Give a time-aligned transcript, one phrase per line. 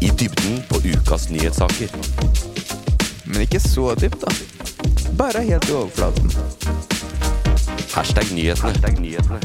[0.00, 1.90] I dybden på ukas nyhetssaker.
[3.26, 4.30] Men ikke så dypt, da.
[5.18, 6.30] Bare helt i overflaten.
[7.96, 9.40] Hashtag nyhetene.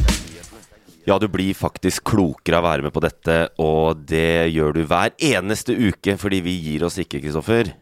[1.07, 4.83] Ja, du blir faktisk klokere av å være med på dette, og det gjør du
[4.85, 7.73] hver eneste uke fordi vi gir oss ikke, Kristoffer.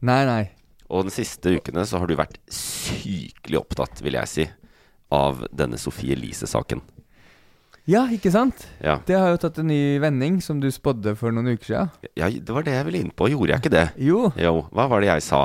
[0.00, 0.44] Nei, nei.
[0.86, 4.48] Og den siste ukene så har du vært sykelig opptatt, vil jeg si,
[5.10, 6.86] av denne Sofie Elise-saken.
[7.88, 8.66] Ja, ikke sant?
[8.84, 8.98] Ja.
[9.06, 11.90] Det har jo tatt en ny vending, som du spådde for noen uker siden.
[12.18, 13.30] ja, det var det jeg ville inn på.
[13.32, 13.86] Gjorde jeg ikke det?
[13.96, 14.28] Jo.
[14.38, 15.40] Jo, hva var det jeg sa?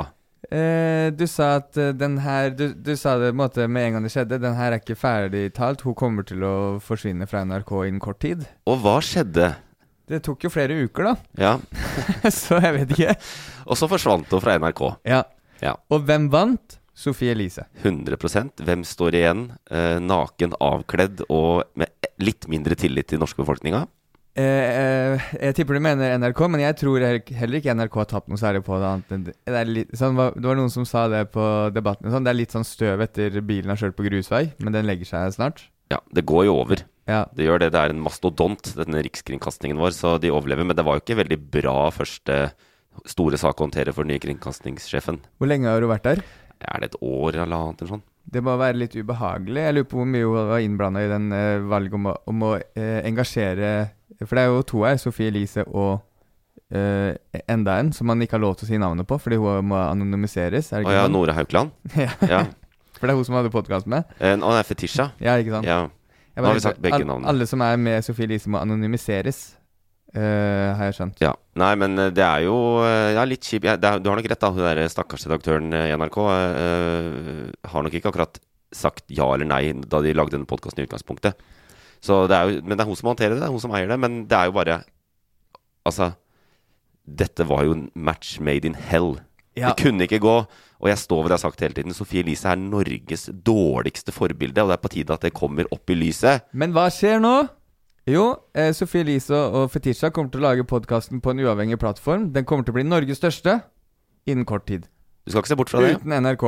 [0.46, 3.88] Eh, du sa at eh, den her du, du sa det på en måte med
[3.88, 4.38] en gang det skjedde.
[4.44, 5.82] Den her er ikke ferdig talt.
[5.82, 8.44] Hun kommer til å forsvinne fra NRK innen kort tid.
[8.70, 9.54] Og hva skjedde?
[10.06, 11.14] Det tok jo flere uker, da.
[11.40, 11.56] Ja,
[12.30, 13.16] Så jeg vet ikke.
[13.66, 14.84] og så forsvant hun fra NRK.
[15.08, 15.24] Ja.
[15.64, 15.72] Ja.
[15.90, 16.76] Og hvem vant?
[16.96, 17.66] Sofie Elise.
[17.84, 21.92] 100% Hvem står igjen eh, naken, avkledd og med
[22.24, 23.82] litt mindre tillit til norske befolkninga?
[24.36, 28.28] Eh, eh, jeg tipper du mener NRK, men jeg tror heller ikke NRK har tapt
[28.32, 28.88] noe særlig på det.
[28.90, 29.62] annet det.
[29.68, 32.10] Litt, sånn, var- det var noen som sa det på debatten.
[32.12, 35.08] Sånn, det er litt sånn støv etter bilen har kjørt på grusvei, men den legger
[35.08, 35.64] seg snart.
[35.92, 36.82] Ja, det går jo over.
[37.06, 37.70] Ja, Det gjør det.
[37.72, 40.66] Det er en mastodont, denne rikskringkastingen vår, så de overlever.
[40.66, 42.50] Men det var jo ikke veldig bra første
[43.06, 45.20] store sak å håndtere for den nye kringkastingssjefen.
[45.38, 46.22] Hvor lenge har du vært der?
[46.60, 48.04] Er det et år eller annet eller sånn?
[48.26, 49.62] Det må være litt ubehagelig.
[49.62, 52.42] Jeg lurer på hvor mye hun var innblanda i den eh, valget om å, om
[52.42, 53.70] å eh, engasjere
[54.24, 56.00] For det er jo to her, Sofie Elise og
[56.74, 57.12] eh,
[57.46, 59.78] enda en, som man ikke har lov til å si navnet på, fordi hun må
[59.78, 60.72] anonymiseres.
[60.72, 61.14] Er det Å ikke ja, sånn?
[61.18, 61.76] Nora Haukeland?
[62.06, 62.10] ja.
[62.26, 62.42] Ja.
[62.96, 64.08] For det er hun som hadde podkast med?
[64.18, 65.10] Eh, Å, det er Fetisha?
[65.22, 65.68] Ja, ikke sant?
[65.68, 65.84] Ja.
[66.36, 67.28] Jeg Nå har vi sagt begge navnene.
[67.30, 69.44] Alle som er med Sofie Elise, må anonymiseres,
[70.14, 71.22] eh, har jeg skjønt.
[71.24, 71.32] ja.
[71.56, 73.66] Nei, men eh, det er jo eh, ja, litt kjipt.
[73.66, 74.52] Ja, du har nok rett, da.
[74.52, 78.40] Hun der stakkars redaktøren i NRK uh, har nok ikke akkurat
[78.74, 81.38] sagt ja eller nei da de lagde denne podkasten i utgangspunktet.
[82.04, 83.74] Så det er jo, men det er hun som håndterer det, det er hun som
[83.74, 83.98] eier det.
[84.02, 84.82] Men det er jo bare
[85.86, 86.16] Altså,
[87.06, 89.20] dette var jo en match made in hell.
[89.54, 89.70] Ja.
[89.70, 90.34] Det kunne ikke gå.
[90.82, 91.94] Og jeg står ved det jeg har sagt hele tiden.
[91.94, 95.94] Sofie Elise er Norges dårligste forbilde, og det er på tide at det kommer opp
[95.94, 96.48] i lyset.
[96.52, 97.36] Men hva skjer nå?
[98.06, 102.28] Jo, eh, Sofie Elise og Fetisha kommer til å lage podkasten på en uavhengig plattform.
[102.32, 103.64] Den kommer til å bli Norges største
[104.30, 104.86] innen kort tid.
[105.26, 105.96] Du skal ikke se bort fra det.
[105.98, 106.44] Uten NRK.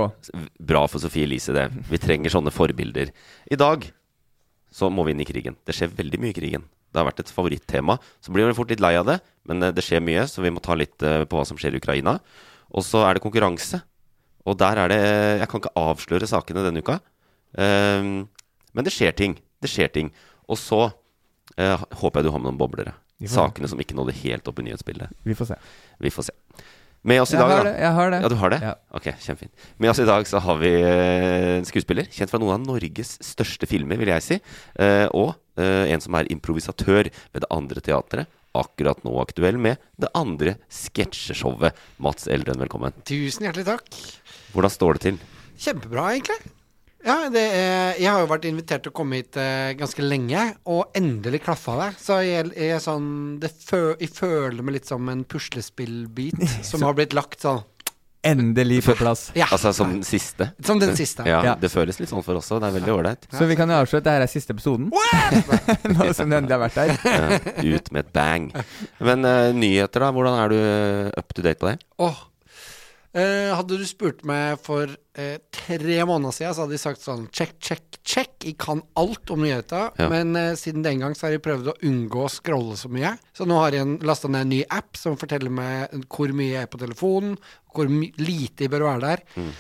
[0.63, 1.67] Bra for Sofie Elise, det.
[1.91, 3.11] Vi trenger sånne forbilder.
[3.51, 3.89] I dag
[4.71, 5.57] så må vi inn i krigen.
[5.67, 6.69] Det skjer veldig mye i krigen.
[6.95, 7.99] Det har vært et favorittema.
[8.23, 9.19] Så blir vi fort litt lei av det,
[9.51, 11.75] men eh, det skjer mye, så vi må ta litt eh, på hva som skjer
[11.75, 12.21] i Ukraina.
[12.71, 13.83] Og så er det konkurranse.
[14.47, 17.01] Og der er det eh, Jeg kan ikke avsløre sakene denne uka.
[17.59, 18.29] Um,
[18.77, 19.35] men det skjer ting.
[19.59, 20.15] Det skjer ting.
[20.47, 20.85] Og så
[21.57, 22.97] eh, håper jeg du har med noen boblere.
[23.27, 23.75] Sakene se.
[23.75, 25.15] Som ikke nådde helt opp i nyhetsbildet.
[25.27, 25.63] Vi får se.
[25.99, 26.37] Vi får se.
[27.07, 27.73] Med oss i dag, da.
[27.79, 28.19] Jeg har det.
[28.25, 28.59] Ja, du har det?
[28.63, 28.73] Ja.
[28.99, 29.53] Ok, kjempefint.
[29.79, 33.15] Med oss i dag så har vi eh, en skuespiller, kjent fra noen av Norges
[33.25, 34.41] største filmer, vil jeg si.
[34.75, 38.35] Uh, og uh, en som er improvisatør ved det andre teatret.
[38.59, 41.79] Akkurat nå aktuell med det andre sketsjeshowet.
[42.03, 42.97] Mats Eldren, velkommen.
[43.07, 43.89] Tusen hjertelig takk.
[44.57, 45.25] Hvordan står det til?
[45.59, 46.58] Kjempebra, egentlig.
[47.07, 50.43] Ja, det er, jeg har jo vært invitert til å komme hit eh, ganske lenge,
[50.67, 51.89] og endelig klaffa det.
[52.03, 53.09] Så jeg, jeg er sånn
[53.43, 57.63] det fø, Jeg føler meg litt som en puslespillbit som har blitt lagt sånn.
[58.27, 59.29] Endelig på plass.
[59.39, 59.47] Ja.
[59.55, 60.49] Altså som den siste?
[60.67, 61.23] Som den siste.
[61.29, 61.53] Ja, Ja.
[61.55, 62.59] Det føles litt sånn for oss òg.
[62.65, 63.29] Det er veldig ålreit.
[63.31, 64.91] Så vi kan jo avsløre at dette er siste episoden.
[65.95, 66.97] Nå som du endelig har vært der.
[67.07, 67.39] Ja,
[67.79, 68.51] ut med et bang.
[68.99, 70.11] Men uh, nyheter, da?
[70.19, 70.59] Hvordan er du
[71.15, 71.79] up to date på det?
[72.03, 72.19] Åh.
[73.17, 77.25] Eh, hadde du spurt meg for eh, tre måneder siden, så hadde jeg sagt sånn
[77.33, 78.35] check, check, check.
[78.45, 79.95] Jeg kan alt om nyheter.
[79.97, 80.11] Ja.
[80.13, 83.15] Men eh, siden den gang så har jeg prøvd å unngå å scrolle så mye.
[83.33, 86.69] Så nå har jeg lasta ned en ny app som forteller meg hvor mye jeg
[86.69, 87.39] er på telefonen,
[87.73, 89.25] hvor lite jeg bør være der.
[89.41, 89.51] Mm.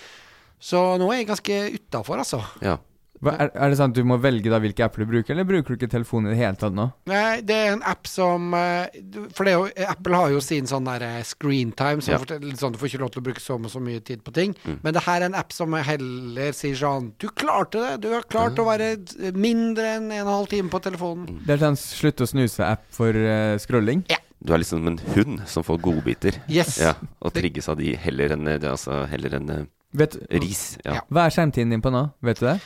[0.68, 2.42] Så nå er jeg ganske utafor, altså.
[2.64, 2.76] Ja.
[3.24, 5.46] Hva, er, er det sånn at du må velge da hvilke apper du bruker, eller
[5.48, 6.84] bruker du ikke telefonen i det hele tatt nå?
[7.10, 9.00] Nei, det er en app som eh,
[9.34, 12.20] For det er jo, Apple har jo sin sånn der eh, screentime, så Ja.
[12.22, 14.54] sånn, du får ikke lov til å bruke så og så mye tid på ting.
[14.62, 14.78] Mm.
[14.84, 17.96] Men det her er en app som heller sier sånn Du klarte det!
[18.06, 18.92] Du har klart å være
[19.34, 21.40] mindre enn en og en halv time på telefonen.
[21.46, 24.04] Det er sånn slutt å snuse-app for uh, scrolling.
[24.38, 26.38] Du er liksom en hund som får godbiter.
[26.46, 26.76] Yes.
[26.78, 29.50] Ja, og trigges av de heller enn altså, heller enn
[29.98, 30.76] Vet, ris.
[30.84, 30.98] Ja.
[30.98, 31.02] Ja.
[31.08, 32.04] Hva er skjermtiden din på nå?
[32.22, 32.58] Vet du det?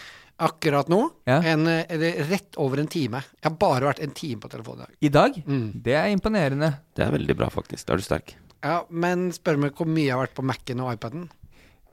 [0.42, 0.98] Akkurat nå,
[1.28, 1.36] Ja.
[1.52, 3.20] en, eh, eller rett over en time.
[3.38, 4.96] Jeg har bare vært en time på telefonen i dag.
[5.00, 5.44] I dag?
[5.46, 5.82] Mm.
[5.82, 6.72] Det er imponerende.
[6.96, 7.86] Det er veldig bra, faktisk.
[7.86, 8.34] Da er du sterk.
[8.62, 11.28] Ja, men spør meg hvor mye jeg har vært på Mac-en og iPaden.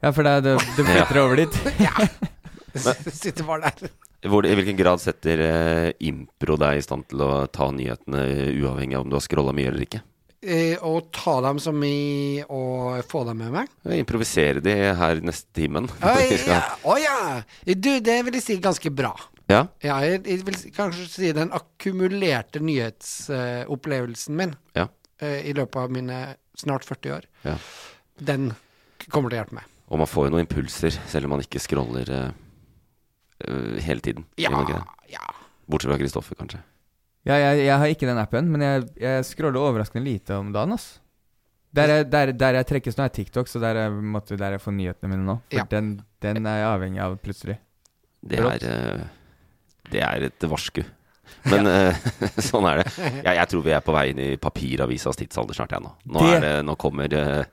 [0.01, 1.53] Ja, for det, det, det flytter over dit.
[3.13, 3.89] Sitter bare der.
[4.29, 8.25] Hvor, I hvilken grad setter eh, impro deg i stand til å ta nyhetene
[8.59, 10.01] uavhengig av om du har scrolla mye eller ikke?
[10.39, 12.59] Eh, og ta dem som i å
[13.09, 13.71] få dem med meg.
[13.97, 15.89] Improvisere de her neste timen.
[15.99, 16.13] Å
[16.47, 16.61] ja.
[17.03, 17.17] Ja!
[17.75, 19.11] Du, det vil jeg si ganske bra.
[19.51, 19.65] ja.
[19.83, 24.87] Ja, jeg, jeg vil kanskje si den akkumulerte nyhetsopplevelsen min Ja.
[25.19, 26.21] eh, i løpet av mine
[26.55, 27.27] snart 40 år.
[27.43, 27.57] Ja.
[28.19, 28.53] Den
[29.09, 29.67] kommer til å hjelpe meg.
[29.89, 32.31] Og man får jo noen impulser, selv om man ikke scroller uh,
[33.81, 34.25] hele tiden.
[34.37, 34.51] Ja,
[35.09, 35.23] ja.
[35.69, 36.59] Bortsett fra Kristoffer, kanskje.
[37.29, 40.73] Ja, jeg, jeg har ikke den appen, men jeg, jeg scroller overraskende lite om dagen,
[40.73, 40.95] ass.
[41.77, 44.61] Der jeg, der, der jeg trekkes nå, er TikTok, så der jeg, måtte, der jeg
[44.63, 45.35] får nyhetene mine nå.
[45.51, 45.65] For Ja.
[45.69, 45.91] den,
[46.25, 47.59] den er jeg avhengig av plutselig.
[48.25, 49.03] Det er, eh,
[49.93, 50.81] det er et varsku.
[51.45, 51.99] Men eh,
[52.49, 52.87] sånn er det.
[52.97, 55.93] Jeg, jeg tror vi er på vei inn i papiravisas tidsalder snart, jeg nå.
[56.09, 57.43] Nå, Det- er det, nå kommer eh,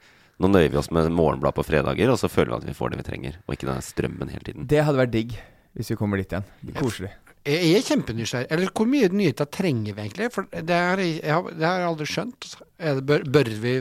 [0.40, 2.90] Nå nøyer vi oss med morgenblad på fredager, og så føler vi at vi får
[2.92, 3.36] det vi trenger.
[3.48, 4.66] Og ikke den strømmen hele tiden.
[4.68, 5.30] Det hadde vært digg,
[5.76, 6.44] hvis vi kommer dit igjen.
[6.76, 7.08] Koselig.
[7.46, 8.48] Jeg er kjempenysgjerrig.
[8.50, 10.28] Eller hvor mye nyheter trenger vi egentlig?
[10.34, 12.48] For det har jeg, jeg, har, jeg aldri skjønt.
[13.06, 13.74] Bør, bør vi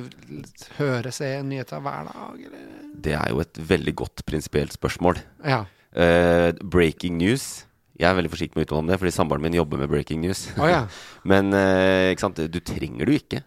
[0.77, 2.67] høre, se nyheter hver dag, eller?
[3.05, 5.17] Det er jo et veldig godt prinsipielt spørsmål.
[5.43, 5.63] Ja.
[5.95, 7.65] Uh, breaking news.
[7.97, 10.21] Jeg er veldig forsiktig med å uttale om det, fordi samboeren min jobber med breaking
[10.21, 10.45] news.
[10.59, 10.83] Oh, ja.
[11.31, 12.41] Men uh, ikke sant?
[12.51, 13.41] du trenger det jo ikke.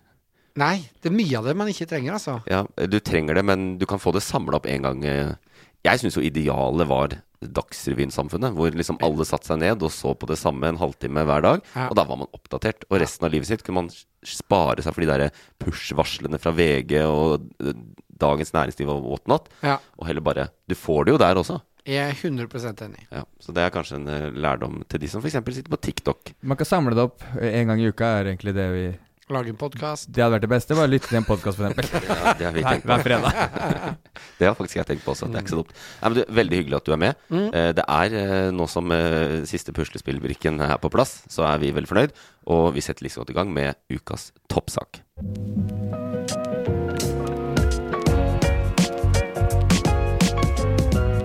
[0.59, 2.41] Nei, det er mye av det man ikke trenger, altså.
[2.51, 5.05] Ja, du trenger det, men du kan få det samla opp en gang.
[5.07, 5.61] eh.
[5.87, 10.27] Jeg syns jo idealet var Dagsrevyen-samfunnet, hvor liksom alle satte seg ned og så på
[10.31, 11.63] det samme en halvtime hver dag.
[11.75, 11.87] Ja.
[11.89, 12.87] Og da var man oppdatert.
[12.91, 13.93] Og resten av livet sitt kunne man
[14.27, 17.79] spare seg for de der push-varslene fra VG og eh,
[18.19, 19.51] Dagens Næringsliv og whatnot.
[19.63, 19.79] Ja.
[20.01, 21.61] Og heller bare Du får det jo der også.
[21.89, 23.07] Jeg er 100 enig.
[23.09, 25.39] Ja, så det er kanskje en eh, lærdom til de som f.eks.
[25.39, 26.35] sitter på TikTok.
[26.43, 28.89] Man kan samle det opp eh, en gang i uka, er egentlig det vi
[29.29, 30.09] Lage en podkast.
[30.09, 30.77] Det hadde vært det beste.
[30.79, 32.07] Bare lytte til en podkast, for eksempel.
[32.09, 32.93] Ja, det har vi Hver, tenkt på.
[32.95, 33.97] hver fredag.
[34.39, 35.27] Det har faktisk jeg tenkt på også.
[35.29, 35.73] Det er ikke så dumt.
[36.01, 37.23] Nei, men du, Veldig hyggelig at du er med.
[37.35, 41.73] Eh, det er eh, nå som eh, siste puslespillbrikken er på plass, så er vi
[41.77, 42.15] veldig fornøyd.
[42.55, 45.03] Og vi setter liksom godt i gang med ukas toppsak.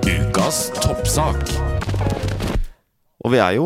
[0.04, 1.73] Ukas toppsak.
[3.24, 3.66] Og vi er jo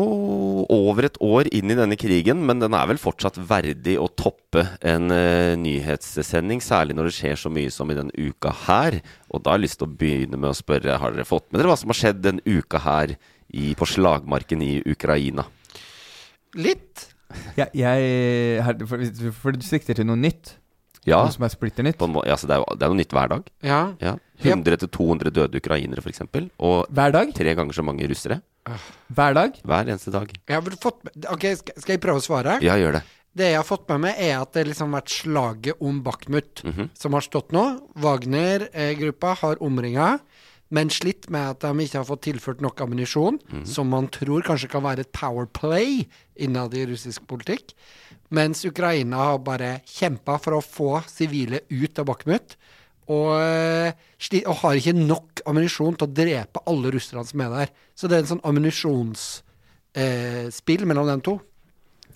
[0.70, 4.62] over et år inn i denne krigen, men den er vel fortsatt verdig å toppe
[4.86, 9.00] en uh, nyhetssending, særlig når det skjer så mye som i denne uka her.
[9.34, 11.58] Og da har jeg lyst til å begynne med å spørre, har dere fått med
[11.58, 13.16] dere hva som har skjedd denne uka her
[13.50, 15.48] i, på slagmarken i Ukraina?
[16.54, 17.08] Litt.
[17.58, 19.02] Ja, jeg her, for,
[19.42, 20.54] for du sikter til noe nytt?
[21.08, 21.96] Ja, Noe som er splitter nytt?
[21.98, 23.50] på en må ja det, er, det er noe nytt hver dag.
[23.64, 23.80] Ja.
[24.02, 24.14] Ja.
[24.44, 26.22] 100-200 døde ukrainere, f.eks.
[26.62, 27.30] Og Hver dag?
[27.34, 28.40] tre ganger så mange russere.
[29.14, 29.60] Hver dag?
[29.64, 30.32] Hver eneste dag.
[30.48, 32.58] Jeg har fått med Ok, skal, skal jeg prøve å svare?
[32.64, 33.04] Ja, gjør det.
[33.38, 36.62] Det jeg har fått med meg, er at det liksom har vært slaget om Bakhmut
[36.98, 37.64] som har stått nå.
[38.02, 40.18] Wagner-gruppa har omringa,
[40.74, 44.68] men slitt med at de ikke har fått tilført nok ammunisjon, som man tror kanskje
[44.72, 47.76] kan være et power play innad i russisk politikk.
[48.34, 52.58] Mens Ukraina har bare kjempa for å få sivile ut av Bakhmut.
[53.08, 53.92] Og, eh,
[54.44, 57.68] og har ikke nok ammunisjon til å drepe alle russerne som er der.
[57.96, 61.34] Så det er en sånn ammunisjonsspill mellom dem to.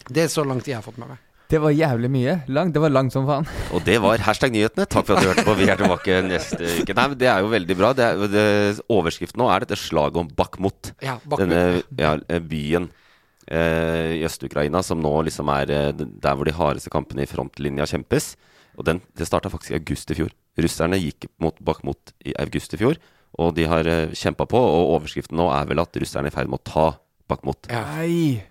[0.08, 1.18] Det er så langt jeg har fått med meg.
[1.52, 2.34] Det var jævlig mye.
[2.48, 2.72] Langt.
[2.72, 3.44] Det var langt som faen.
[3.76, 4.86] Og det var hashtag nyhetene.
[4.88, 5.56] Takk for at du hørte på.
[5.58, 6.94] Vi er tilbake neste uke.
[6.96, 7.90] Nei, men Det er jo veldig bra.
[7.92, 8.44] Det er, det,
[8.88, 10.94] overskriften nå er dette slaget om Bakhmut.
[11.04, 11.44] Ja, Bakhmut.
[11.44, 12.88] Denne ja, byen
[13.44, 17.84] eh, i Øst-Ukraina som nå liksom er eh, der hvor de hardeste kampene i frontlinja
[17.90, 18.32] kjempes.
[18.80, 20.32] Og den, Det starta faktisk i august i fjor.
[20.60, 23.00] Russerne gikk mot Bakhmut i august i fjor.
[23.40, 26.34] Og de har uh, kjempa på, og overskriften nå er vel at russerne er i
[26.34, 26.88] ferd med å ta
[27.30, 27.70] Bakhmut.
[27.72, 28.42] Nei.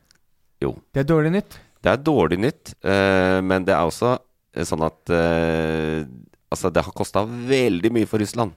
[0.62, 0.76] Jo.
[0.94, 1.60] Det er dårlig nytt.
[1.82, 6.04] Det er dårlig nytt, eh, men det er også eh, sånn at eh,
[6.52, 8.52] Altså, det har kosta veldig mye for Russland.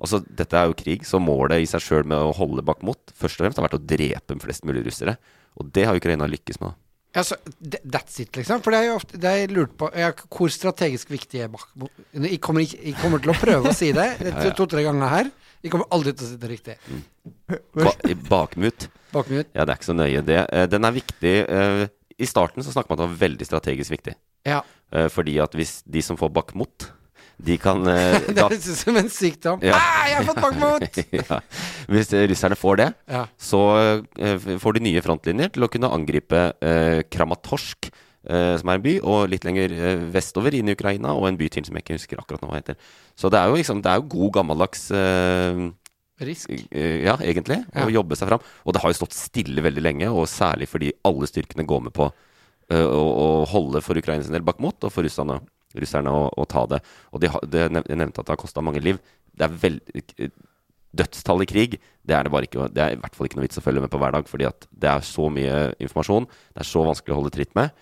[0.00, 3.36] Altså, dette er jo krig, så målet i seg sjøl med å holde Bakhmut først
[3.36, 5.18] og fremst har vært å drepe flest mulig russere.
[5.60, 6.72] Og det har Ukraina lykkes med.
[7.14, 8.58] Altså, th- that's it, liksom.
[8.64, 11.92] For det er jo ofte Det er lurt på ja, Hvor strategisk viktig er Bakhmut?
[12.12, 14.08] Jeg kommer, ikke, jeg kommer til å prøve å si det
[14.58, 15.30] to-tre ganger her.
[15.62, 16.74] Jeg kommer aldri til å sitte riktig.
[17.78, 18.88] Ba I bakmut.
[19.14, 19.52] Bakmut.
[19.54, 20.40] Ja, det er ikke så nøye, det.
[20.52, 21.34] Eh, Den er viktig.
[21.48, 21.86] eh,
[22.18, 24.16] I starten så snakker man om det veldig strategisk viktig.
[24.44, 24.60] Ja.
[24.92, 26.90] Eh, Fordi at hvis de som får bakmot,
[27.44, 29.62] de kan uh, Det høres ut som en sykdom.
[29.64, 29.76] Ja.
[29.78, 30.98] Ah, jeg har fått bankmot!
[31.20, 31.38] ja.
[31.92, 33.26] Hvis russerne får det, Ja.
[33.38, 37.92] så uh, får de nye frontlinjer til å kunne angripe uh, Kramatorsk,
[38.24, 39.68] som er en by, og litt lenger
[40.08, 42.56] vestover inn i Ukraina, og en by til som jeg ikke husker akkurat nå hva
[42.56, 42.78] heter.
[43.20, 44.86] Så det er jo, liksom, det er jo god gammeldags
[46.24, 46.54] Risk.
[46.72, 47.58] Ja, egentlig.
[47.74, 47.90] Å Ja.
[47.98, 48.40] jobbe seg fram.
[48.64, 51.92] Og det har jo stått stille veldig lenge, og særlig fordi alle styrkene går med
[51.92, 55.42] på å, å holde for Ukrainas del mot, og for russerne,
[55.80, 56.80] russerne å, å ta det.
[57.12, 59.00] Og de, de nevnte at det har kosta mange liv.
[59.34, 60.32] Det er veldig
[60.94, 61.72] Dødstall i krig,
[62.06, 63.90] det er det ikke Det er i hvert fall ikke noe vits å følge med
[63.90, 66.28] på hver dag, fordi at det er så mye informasjon.
[66.54, 67.74] Det er så vanskelig å holde tritt med.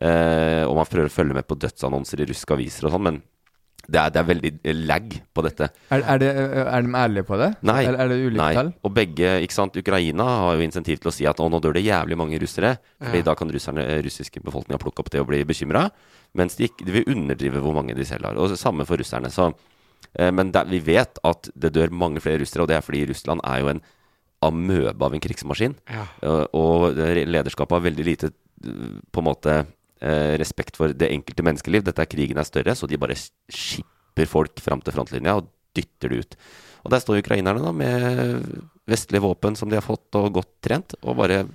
[0.00, 3.20] Eh, og man prøver å følge med på dødsannonser i russiske aviser og sånn, men
[3.86, 4.50] det er, det er veldig
[4.88, 5.68] lag på dette.
[5.92, 6.28] Er, er, det,
[6.64, 7.50] er de ærlige på det?
[7.68, 7.82] Nei.
[7.84, 8.54] Er, er det ulike Nei.
[8.56, 8.70] tall?
[8.86, 11.76] Og begge, ikke sant, Ukraina har jo insentiv til å si at å, nå dør
[11.76, 12.76] det jævlig mange russere.
[13.02, 13.26] Fordi Ja.
[13.28, 15.90] da kan russerne, eh, russiske befolkninga plukke opp det og bli bekymra.
[16.34, 18.36] Mens de, ikke, de vil underdrive hvor mange de selv har.
[18.40, 19.30] Og det samme for russerne.
[19.30, 19.52] Så,
[20.18, 23.04] eh, men der, vi vet at det dør mange flere russere, og det er fordi
[23.12, 23.84] Russland er jo en
[24.44, 25.76] amøbe av en krigsmaskin.
[25.88, 26.06] Ja.
[26.22, 28.32] Og, og lederskapet har veldig lite
[28.64, 29.64] eh, på en måte
[30.04, 31.82] eh, respekt for det enkelte menneskeliv.
[31.88, 36.12] Dette er krigen er større, så de bare skipper folk fram til frontlinja og dytter
[36.12, 36.36] det ut.
[36.84, 38.44] Og der står ukrainerne da med
[38.86, 41.46] vestlige våpen som de har fått og godt trent, og bare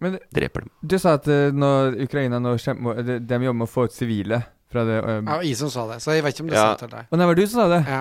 [0.00, 0.70] Men dreper dem.
[0.82, 3.92] du sa at eh, når Ukraina nå kjemper, de, de jobber med å få ut
[3.92, 4.38] sivile
[4.72, 6.70] fra det eh, Ja, Isen som sa det, så jeg vet ikke om det Ja.
[6.72, 7.82] er sant eller Og nei, var det du som sa det?
[7.86, 8.00] Ja.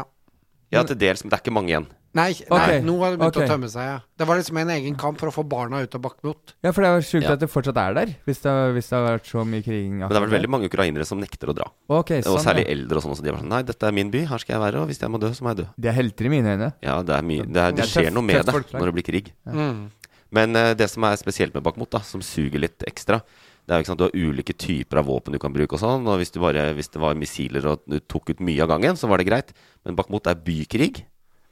[0.71, 1.87] Ja, til dels, men det er ikke mange igjen.
[2.17, 3.45] Nei, nei nå har det begynt okay.
[3.45, 3.85] å tømme seg.
[3.85, 3.97] Ja.
[4.17, 6.55] Det var liksom en egen kamp for å få barna ut av Bakhmut.
[6.65, 7.35] Ja, for det er sjukt Ja.
[7.35, 9.99] at det fortsatt er der, hvis det, har- hvis det har vært så mye kriging.
[9.99, 11.67] Men det har vært veldig mange ukrainere som nekter å dra.
[11.87, 12.71] Ok, og sånn, særlig ja.
[12.73, 13.15] eldre og sånn.
[13.19, 14.99] Så de er sånn Nei, dette er min by, her skal jeg være, og hvis
[14.99, 15.67] jeg må dø, så må jeg dø.
[15.77, 16.73] De er helter i mine øyne.
[16.81, 18.93] Ja, det er mye Det, er, Det er skjer tøft- noe med det når det
[18.97, 19.33] blir krig.
[19.45, 19.91] Mm.
[20.31, 23.21] Men uh, det som er spesielt med Bakhmut, da, som suger litt ekstra,
[23.69, 25.81] det er jo ikke sant, du har ulike typer av våpen du kan bruke og
[25.81, 26.07] sånn.
[26.09, 29.05] Og hvis, bare, hvis det var missiler og du tok ut mye av gangen, så
[29.07, 29.53] var det greit.
[29.85, 31.03] Men Bakhmut er bykrig.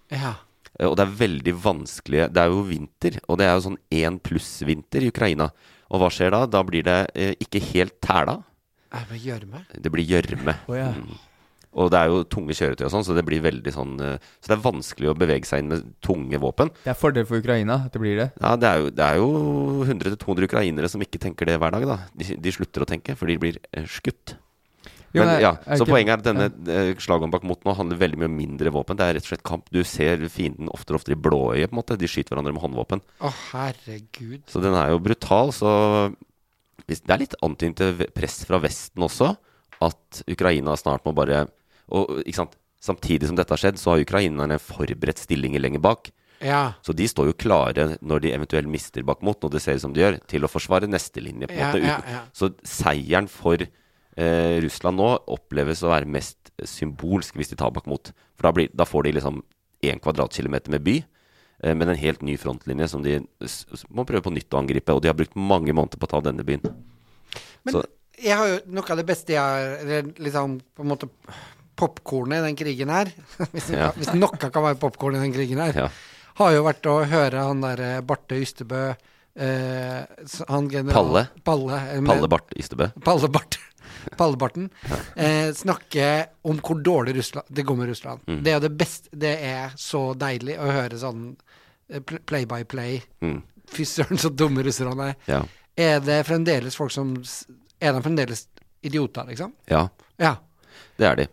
[0.10, 0.34] Ja.
[0.80, 3.80] Eh, Og det er veldig vanskelig Det er jo vinter, og det er jo sånn
[3.94, 5.52] én pluss-vinter i Ukraina.
[5.92, 6.46] Og hva skjer da?
[6.50, 8.40] Da blir det eh, ikke helt tæla.
[8.96, 9.64] Er det gjørme?
[9.76, 10.56] Det blir gjørme.
[10.68, 10.92] Oh, ja.
[10.96, 11.18] Mm.
[11.78, 14.50] Og det er jo tunge kjøretøy og sånn, så det blir veldig sånn eh, Så
[14.50, 16.72] det er vanskelig å bevege seg inn med tunge våpen.
[16.84, 18.32] Det er fordel for Ukraina at det blir det.
[18.42, 19.30] Ja, det er jo, det er jo
[19.86, 22.00] 100-200 ukrainere som ikke tenker det hver dag, da.
[22.18, 23.60] De, de slutter å tenke, for de blir
[23.92, 24.38] skutt.
[25.16, 26.94] Jo, Men ja, Så ikke- poenget er at denne ja.
[27.00, 28.98] slagene bak mot nå handler veldig mye om mindre våpen.
[28.98, 29.70] Det er rett og slett kamp.
[29.72, 31.98] Du ser fienden oftere og oftere i blåøyet, på en måte.
[31.98, 33.02] De skyter hverandre med håndvåpen.
[33.22, 34.44] Å, herregud.
[34.52, 35.50] Så den er jo brutal.
[35.56, 36.14] Så
[36.88, 39.36] det er litt antydning til press fra Vesten også.
[39.82, 41.48] At Ukraina snart må bare
[41.90, 46.12] Og ikke sant Samtidig som dette har skjedd, så har ukrainerne forberedt stillinger lenger bak.
[46.46, 46.74] Ja.
[46.86, 49.94] Så de står jo klare når de eventuelt mister Bakhmut, når det ser ut som
[49.94, 51.48] de gjør, til å forsvare neste linje.
[51.50, 52.22] på en Ja, måte ja, ja.
[52.38, 53.58] Så seieren for
[54.18, 58.12] eh, Russland nå oppleves å være mest symbolsk hvis de tar Bakhmut.
[58.38, 59.44] For da, blir, da får de liksom
[59.86, 60.96] én kvadratkilometer med by,
[61.64, 63.20] eh, men en helt ny frontlinje som de
[63.94, 64.96] må prøve på nytt å angripe.
[64.96, 66.66] Og de har brukt mange måneder på å ta denne byen.
[67.64, 67.86] Men Så-
[68.18, 71.10] jeg har jo noe av det beste jeg har liksom, på en måte
[71.78, 73.12] popkornet i den krigen her.
[73.54, 73.92] hvis, Ja.
[73.94, 75.74] hvis noe kan være popkorn i den krigen her.
[75.78, 75.90] Ja.
[76.42, 78.96] Har jo vært å høre han derre Barte Ystebø
[79.38, 80.06] eh,
[80.50, 81.24] Han general Palle.
[81.46, 82.92] Palle, eh, med- Palle Barth Ystebø.
[83.06, 83.58] Palle Bart.
[84.18, 84.70] Pallebarten.
[85.16, 88.20] Eh, snakke om hvor dårlig Russland, det går med Russland.
[88.28, 88.44] Mm.
[88.44, 91.36] Det er det beste Det er så deilig å høre sånn
[91.90, 93.02] eh, play by play.
[93.22, 93.42] Mm.
[93.74, 95.16] Fy søren, så dumme russerne er.
[95.28, 95.42] Ja.
[95.78, 97.16] Er det fremdeles folk som
[97.82, 98.48] Er de fremdeles
[98.82, 99.52] idioter, liksom?
[99.70, 99.88] ja,
[100.18, 100.36] Ja.
[100.98, 101.28] det er de.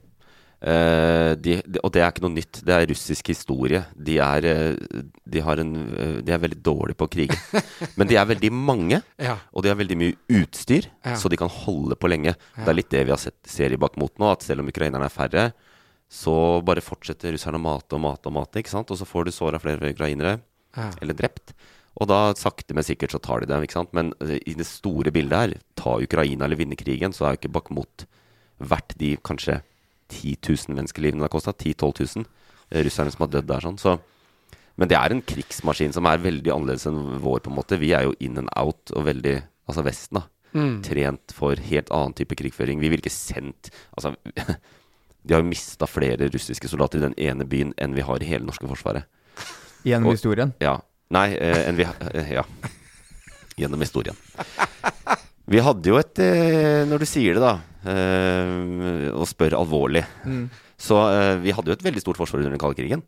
[0.65, 1.81] Eh, de, de.
[1.85, 2.63] Og det er ikke noe nytt.
[2.65, 3.83] Det er russisk historie.
[4.01, 7.37] De er, eh, de har en, eh, de er veldig dårlige på å krige.
[8.01, 9.37] Men de er veldig mange, Ja.
[9.53, 11.19] og de har veldig mye utstyr, Ja.
[11.21, 12.33] så de kan holde på lenge.
[12.57, 15.05] Det er litt det vi har sett, ser bak mot nå, at selv om ukrainerne
[15.05, 15.45] er færre,
[16.09, 18.91] så bare fortsetter russerne å mate og mate og mate, ikke sant?
[18.91, 20.39] Og så får du såra flere ukrainere,
[20.77, 20.91] Ja.
[21.03, 21.53] eller drept.
[22.01, 23.93] Og da sakte, men sikkert så tar de dem, ikke sant.
[23.93, 27.53] Men i det store bildet her, ta Ukraina eller vinne krigen, så er jo ikke
[27.53, 28.07] Bakhmut
[28.61, 29.61] verdt de kanskje
[30.09, 30.37] 10
[30.69, 31.53] 000 menneskelivene det har kosta.
[31.53, 32.27] 10 000-12 000
[32.71, 33.79] eh, russerne som har dødd der sånn.
[33.81, 33.99] Så
[34.77, 37.77] men det er en krigsmaskin som er veldig annerledes enn vår, på en måte.
[37.79, 39.37] Vi er jo in and out og veldig
[39.71, 40.27] Altså Vesten, da.
[40.53, 40.83] Mm.
[40.85, 42.81] Trent for helt annen type krigføring.
[42.83, 44.13] Vi ville ikke sendt Altså
[45.25, 48.29] De har jo mista flere russiske soldater i den ene byen enn vi har i
[48.29, 49.07] hele norske forsvaret.
[49.87, 50.53] Gjennom Og- historien.
[50.61, 50.75] Ja.
[51.15, 52.45] Nei, eh, enn vi eh, Ja.
[53.57, 54.19] Gjennom historien.
[55.51, 57.59] Vi hadde jo et eh, Når du sier det, da,
[57.91, 60.47] eh, og spør alvorlig Mm.
[60.81, 63.05] Så eh, vi hadde jo et veldig stort forsvar under den kalde krigen.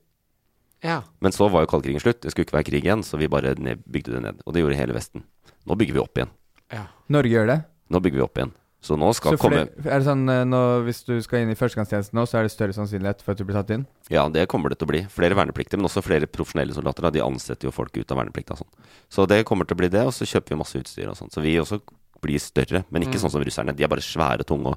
[0.85, 1.01] Ja.
[1.21, 2.21] Men så var jo kaldkrigen slutt.
[2.23, 4.39] Det skulle ikke være krig igjen, så vi bare ned, bygde det ned.
[4.47, 5.25] Og det gjorde hele Vesten.
[5.67, 6.31] Nå bygger vi opp igjen.
[7.13, 7.59] Norge gjør det.
[7.91, 8.55] Nå bygger vi opp igjen.
[8.87, 12.15] Så nå skal Så komme er det sånn nå, Hvis du skal inn i førstegangstjenesten
[12.19, 13.87] nå, så er det større sannsynlighet for at du blir tatt inn?
[14.13, 15.03] Ja, det kommer det til å bli.
[15.11, 17.09] Flere vernepliktige, men også flere profesjonelle soldater.
[17.09, 17.15] Da.
[17.17, 18.55] De ansetter jo folk ut av verneplikta.
[18.55, 18.91] og sånn.
[19.11, 21.33] Så det kommer til å bli det, og så kjøper vi masse utstyr og sånn.
[21.35, 21.81] Så vi også
[22.23, 23.75] blir større, men ikke sånn som russerne.
[23.77, 24.77] De er bare svære tunge, og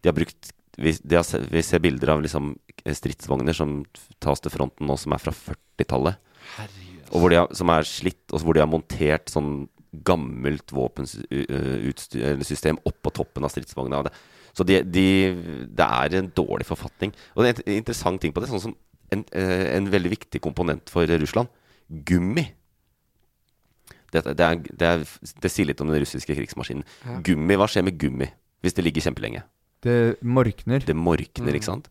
[0.00, 0.42] de har brukt
[0.80, 2.54] vi, har, vi ser bilder av liksom
[2.86, 3.82] stridsvogner som
[4.22, 6.14] tas til fronten nå, som er fra 40-tallet.
[7.10, 9.50] Og hvor de har, som er slitt, og hvor de har montert sånn
[10.06, 14.04] gammelt våpensystem oppå toppen av stridsvogna.
[14.54, 15.06] Så de, de,
[15.66, 17.10] det er en dårlig forfatning.
[17.34, 18.74] Og det er en interessant ting på det, sånn som
[19.10, 21.48] en, eh, en veldig viktig komponent for Russland
[21.90, 22.46] gummi.
[24.10, 26.84] Det, det, er, det, er, det sier litt om den russiske krigsmaskinen.
[27.26, 29.44] Gummi, hva skjer med gummi hvis det ligger kjempelenge?
[29.80, 30.84] Det morkner.
[30.84, 31.88] Det morkner, ikke sant?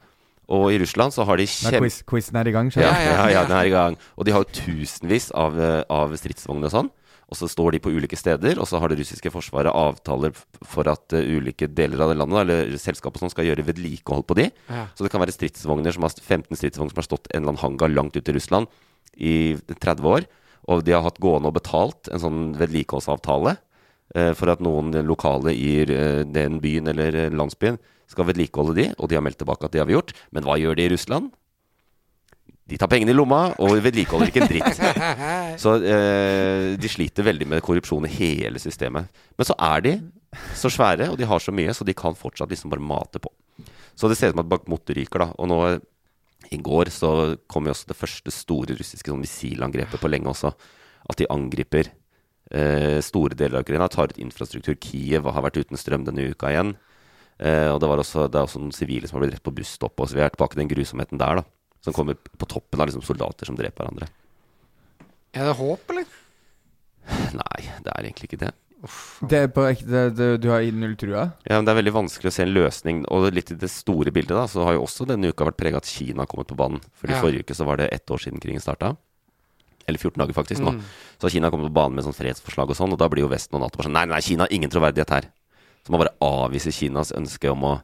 [0.49, 1.83] Og i Russland så har de kjempe...
[1.83, 2.71] quiz, quizen er i gang.
[2.73, 3.03] Skjønner du?
[3.05, 3.97] ja, ja, ja, den er i gang.
[4.17, 6.89] Og de har jo tusenvis av, eh, av stridsvogner og sånn.
[7.29, 10.33] Og så står de på ulike steder, og så har det russiske forsvaret avtaler
[10.65, 14.25] for at uh, ulike deler av det landet, eller selskapet og sånn, skal gjøre vedlikehold
[14.25, 14.47] på de.
[14.65, 14.87] Ja.
[14.97, 17.61] Så det kan være stridsvogner som har, 15 stridsvogner som har stått en eller annen
[17.61, 18.73] hangar langt ute i Russland
[19.13, 19.35] i
[19.69, 20.25] 30 år.
[20.67, 23.55] Og de har hatt gående og betalt en sånn vedlikeholdsavtale
[24.15, 28.87] eh, for at noen lokale i eh, den byen eller eh, landsbyen skal vedlikeholde de,
[28.97, 30.15] og de har meldt tilbake at de har vi gjort.
[30.33, 31.29] Men hva gjør de i Russland?
[32.69, 34.81] De tar pengene i lomma og vedlikeholder ikke en dritt.
[35.63, 39.09] Så eh, de sliter veldig med korrupsjon i hele systemet.
[39.37, 39.93] Men så er de
[40.53, 43.31] så svære, og de har så mye, så de kan fortsatt liksom bare mate på.
[43.97, 45.31] Så det ser ut som at Bakhmut ryker, da.
[45.41, 45.57] Og nå
[46.53, 47.11] i går så
[47.51, 50.51] kom jo også det første store russiske sånn missilangrepet på lenge også.
[51.09, 51.91] At de angriper
[52.51, 54.77] eh, store deler av Ukraina, tar ut infrastruktur.
[54.81, 56.73] Kiev har vært uten strøm denne uka igjen.
[57.39, 59.55] Eh, og det, var også, det er også noen sivile som har blitt drept på
[59.61, 59.95] busstopp.
[59.97, 61.75] Og så vi er tilbake til den grusomheten der, da.
[61.85, 64.09] Som kommer på toppen av liksom soldater som dreper hverandre.
[65.37, 66.17] Er det håp, eller?
[67.39, 68.51] Nei, det er egentlig ikke det.
[69.27, 70.05] Det er på ekte
[70.39, 71.25] Du har i null trua?
[71.43, 73.01] Ja, men Det er veldig vanskelig å se en løsning.
[73.11, 75.81] Og litt i det store bildet da, så har jo også denne uka vært prega
[75.81, 76.79] at Kina har kommet på banen.
[76.95, 77.21] Fordi Ja.
[77.21, 78.95] forrige uke så var det ett år siden krigen starta.
[79.87, 80.71] Eller 14 dager faktisk nå.
[80.77, 80.81] Mm.
[81.19, 83.27] Så har Kina kommet på banen med sånn fredsforslag og sånn, og da blir jo
[83.27, 85.23] Vesten og Nato bare sånn Nei, nei, Kina ingen troverdighet her.
[85.83, 87.81] Så man bare avviser Kinas ønske om å,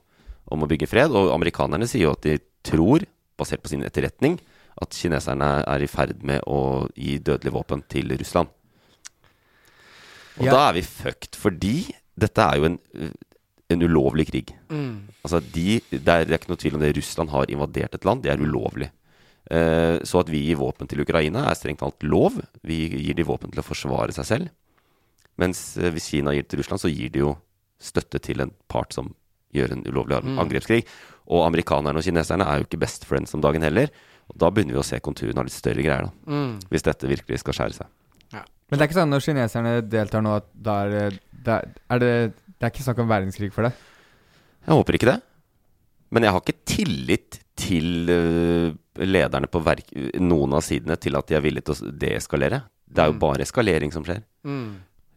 [0.51, 1.11] om å bygge fred.
[1.11, 3.03] Og amerikanerne sier jo at de tror,
[3.37, 4.39] basert på sin etterretning,
[4.81, 8.47] at kineserne er i ferd med å gi dødelige våpen til Russland.
[10.39, 10.51] Og Ja.
[10.51, 11.77] da er vi fucked, fordi
[12.17, 12.79] dette er jo en,
[13.69, 14.53] en ulovlig krig.
[14.69, 15.07] Mm.
[15.23, 16.95] Altså de, det, er, ikke noe tvil om det.
[16.97, 18.23] Russland har invadert et land.
[18.23, 18.91] Det er ulovlig.
[19.51, 22.39] Eh, så at vi gir våpen til Ukraina, er strengt talt lov.
[22.65, 24.53] Vi gir de våpen til å forsvare seg selv.
[25.41, 27.35] Mens eh, hvis Kina gir til Russland, så gir de jo
[27.81, 29.13] støtte til en part som
[29.55, 30.41] gjør en ulovlig angrepskrig.
[30.43, 30.81] angrepskrig.
[31.31, 33.91] Og amerikanerne og kineserne er jo ikke best friends om dagen heller.
[34.31, 36.31] Og da begynner vi å se konturene av litt større greier, da.
[36.31, 36.55] Mm.
[36.71, 37.91] Hvis dette virkelig skal skjære seg.
[38.65, 42.11] Men det er ikke sånn når kineserne deltar nå, at da er det er, det
[42.55, 43.73] Det er ikke snakk om verdenskrig for det?
[44.65, 45.19] Jeg håper ikke det.
[46.15, 48.73] Men jeg har ikke tillit til øh,
[49.03, 49.91] lederne på verk,
[50.23, 52.61] noen av sidene til at de er villige til å deeskalere.
[52.85, 54.21] Det er jo bare eskalering som skjer.
[54.47, 54.69] Mm.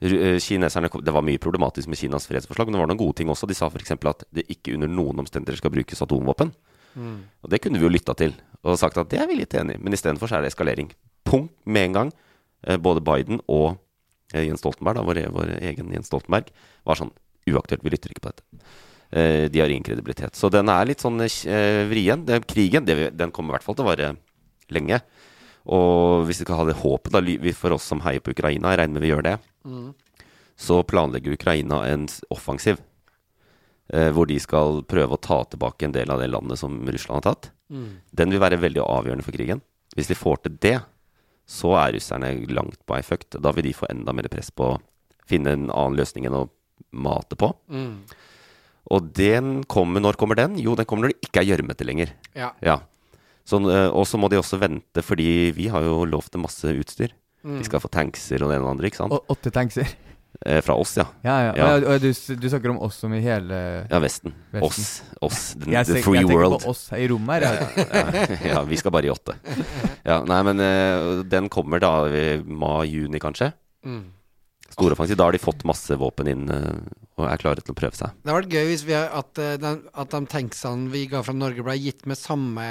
[0.03, 3.31] Øh, Kineserne, Det var mye problematisk med Kinas fredsforslag, men det var noen gode ting
[3.31, 3.47] også.
[3.47, 3.93] De sa f.eks.
[3.93, 6.53] at det ikke under noen omstendigheter skal brukes atomvåpen.
[6.95, 7.19] Mm.
[7.43, 9.77] Og det kunne vi jo lytta til og sagt at det er vi litt enig
[9.77, 9.83] i.
[9.83, 10.91] Men istedenfor så er det eskalering.
[11.25, 12.13] Punkt med en gang.
[12.67, 13.77] Eh, Både Biden og
[14.35, 16.51] eh, Jens Stoltenberg, da, vår, vår egen Jens Stoltenberg,
[16.89, 17.13] var sånn
[17.49, 17.85] uaktuelt.
[17.85, 18.65] Vi lytter ikke på dette.
[19.11, 20.37] Eh, De har ingen kredibilitet.
[20.37, 21.21] Så den er litt sånn
[21.89, 22.25] vrien.
[22.29, 24.11] Den krigen den kommer i hvert fall til å vare
[24.75, 25.01] lenge.
[25.69, 28.81] Og hvis vi skal ha det håpet, da, for oss som heier på Ukraina, jeg
[28.81, 29.37] regner med vi gjør det,
[30.59, 32.79] så planlegger Ukraina en offensiv.
[33.89, 37.35] Hvor de skal prøve å ta tilbake en del av det landet som Russland har
[37.35, 37.51] tatt.
[38.13, 39.61] Den vil være veldig avgjørende for krigen.
[39.97, 40.75] Hvis de får til det,
[41.49, 43.39] så er russerne langt på ei fucked.
[43.41, 44.79] Da vil de få enda mer press på å
[45.29, 46.49] finne en annen løsning enn å
[46.93, 47.51] mate på.
[47.73, 48.05] Mm.
[48.95, 50.57] Og den kommer, når kommer den?
[50.61, 52.13] Jo, den kommer når det ikke er gjørmete lenger.
[52.37, 52.53] Ja.
[52.65, 52.81] Ja.
[53.49, 56.69] Sånn, eh, og så må de også vente, fordi vi har jo lovt dem masse
[56.69, 57.15] utstyr.
[57.45, 57.59] Mm.
[57.61, 59.15] De skal få tankser og det ene og det andre, ikke sant?
[59.17, 59.93] Og åtte tankser?
[60.47, 61.05] Eh, fra oss, ja.
[61.27, 61.53] Ja, ja.
[61.59, 61.69] Ja.
[61.75, 63.57] Og, og du, du snakker om oss som i hele
[63.91, 64.35] Ja, Vesten.
[64.55, 64.69] Vesten.
[64.69, 64.91] Oss.
[65.27, 65.41] Oss.
[65.59, 67.57] The, Jeg, the free jeg tenker på oss her i rommet her.
[67.59, 67.89] jeg.
[68.45, 69.35] ja, ja, vi skal bare i åtte.
[70.07, 73.51] Ja, nei, men eh, den kommer da i mai-juni, kanskje.
[73.87, 74.05] Mm.
[74.69, 75.17] Storoffensiv.
[75.17, 76.81] Da har de fått masse våpen inn eh,
[77.19, 78.13] og er klare til å prøve seg.
[78.23, 81.35] Det hadde vært gøy hvis vi, at, eh, den, at de tanksene vi ga fra
[81.35, 82.67] Norge, ble gitt med samme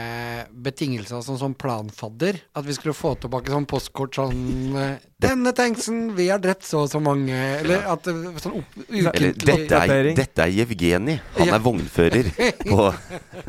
[0.53, 2.39] betingelser som sånn planfadder.
[2.55, 6.83] At vi skulle få tilbake sånn postkort sånn eh, 'Denne tanksen, vi har drept så
[6.85, 11.19] og så mange.' Eller at sånn opp, Eller dette er, dette er Jevgenij.
[11.39, 11.55] Han Ja.
[11.57, 12.29] er vognfører.
[12.71, 12.93] på,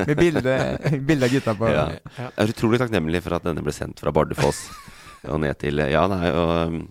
[0.07, 0.55] Med bilde,
[1.05, 1.87] bilde av gutta på ja.
[2.17, 4.65] Jeg er utrolig takknemlig for at denne ble sendt fra Bardufoss
[5.29, 6.87] og ned til Ja, nei, og, um,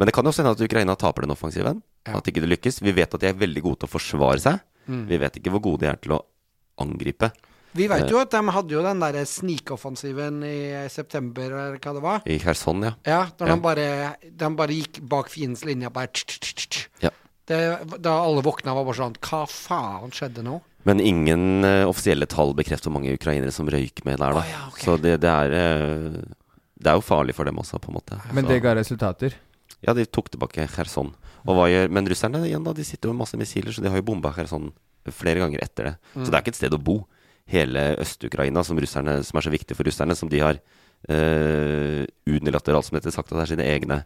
[0.00, 1.82] Men det kan jo også hende at Ukraina taper den offensiven.
[2.08, 2.16] Ja.
[2.16, 2.80] At ikke det lykkes.
[2.80, 4.62] Vi vet at de er veldig gode til å forsvare seg.
[4.88, 5.02] Mm.
[5.10, 6.22] Vi vet ikke hvor gode de er til å
[6.80, 7.28] angripe.
[7.76, 10.56] Vi veit jo at de hadde jo den der snikoffensiven i
[10.90, 12.24] september, eller hva det var.
[12.26, 12.94] I Kherson, ja.
[13.06, 13.54] Ja, da Ja.
[13.54, 13.84] De, bare,
[14.24, 16.88] de bare gikk bak fiendens linje bare tsk, tsk, tsk, tsk.
[17.04, 17.12] Ja.
[17.46, 17.60] Det,
[18.02, 20.60] Da alle våkna, var bare sånn Hva faen skjedde nå?
[20.88, 24.40] Men ingen uh, offisielle tall bekrefter hvor mange ukrainere som røyk med der, da.
[24.40, 24.84] Oh, ja, okay.
[24.86, 26.20] Så det, det er uh,
[26.80, 28.18] Det er jo farlig for dem også, på en måte.
[28.32, 29.36] Men Så- det ga resultater.
[29.86, 31.12] Ja, de tok tilbake Kherson.
[31.48, 33.88] Og hva gjør Men russerne igjen da, de sitter jo med masse missiler, så de
[33.88, 34.70] har jo bomba Kherson
[35.08, 35.94] flere ganger etter det.
[36.14, 36.98] Så det er ikke et sted å bo.
[37.50, 40.58] Hele Øst-Ukraina, som, russerne- som er så viktig for russerne, som de har
[41.10, 44.02] uh, unilateralt, som dette sagt, at det er sine egne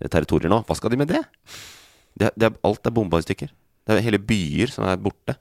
[0.00, 0.62] eh, territorier nå.
[0.66, 1.20] Hva skal de med det?
[2.18, 3.52] det, det er, alt er bomba i stykker.
[3.86, 5.36] Det er hele byer som er borte.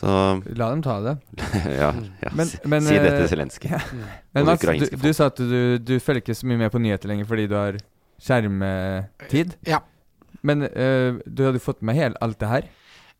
[0.00, 0.08] Så
[0.56, 1.16] La dem ta det.
[1.80, 1.90] ja,
[2.22, 3.72] ja Men- men, si det eh, til Zelenskyj.
[4.36, 7.10] Men Mats, du, du sa at du, du følger ikke så mye med på nyheter
[7.10, 7.80] lenger fordi du har
[8.20, 9.56] skjermetid.
[9.68, 9.80] Ja.
[10.46, 12.68] Men uh, du hadde fått med helt alt det her?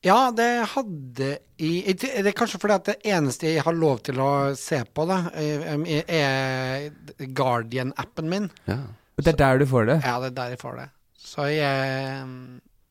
[0.00, 1.26] Ja, det hadde
[1.60, 4.78] i i- Det er kanskje fordi at det eneste jeg har lov til å se
[4.96, 5.74] på, da, er,
[6.08, 8.46] er Guardian-appen min.
[8.70, 8.78] Ja.
[9.18, 9.98] Og det er der du får det?
[10.06, 10.86] Ja, det er der jeg får det.
[11.20, 12.30] Så jeg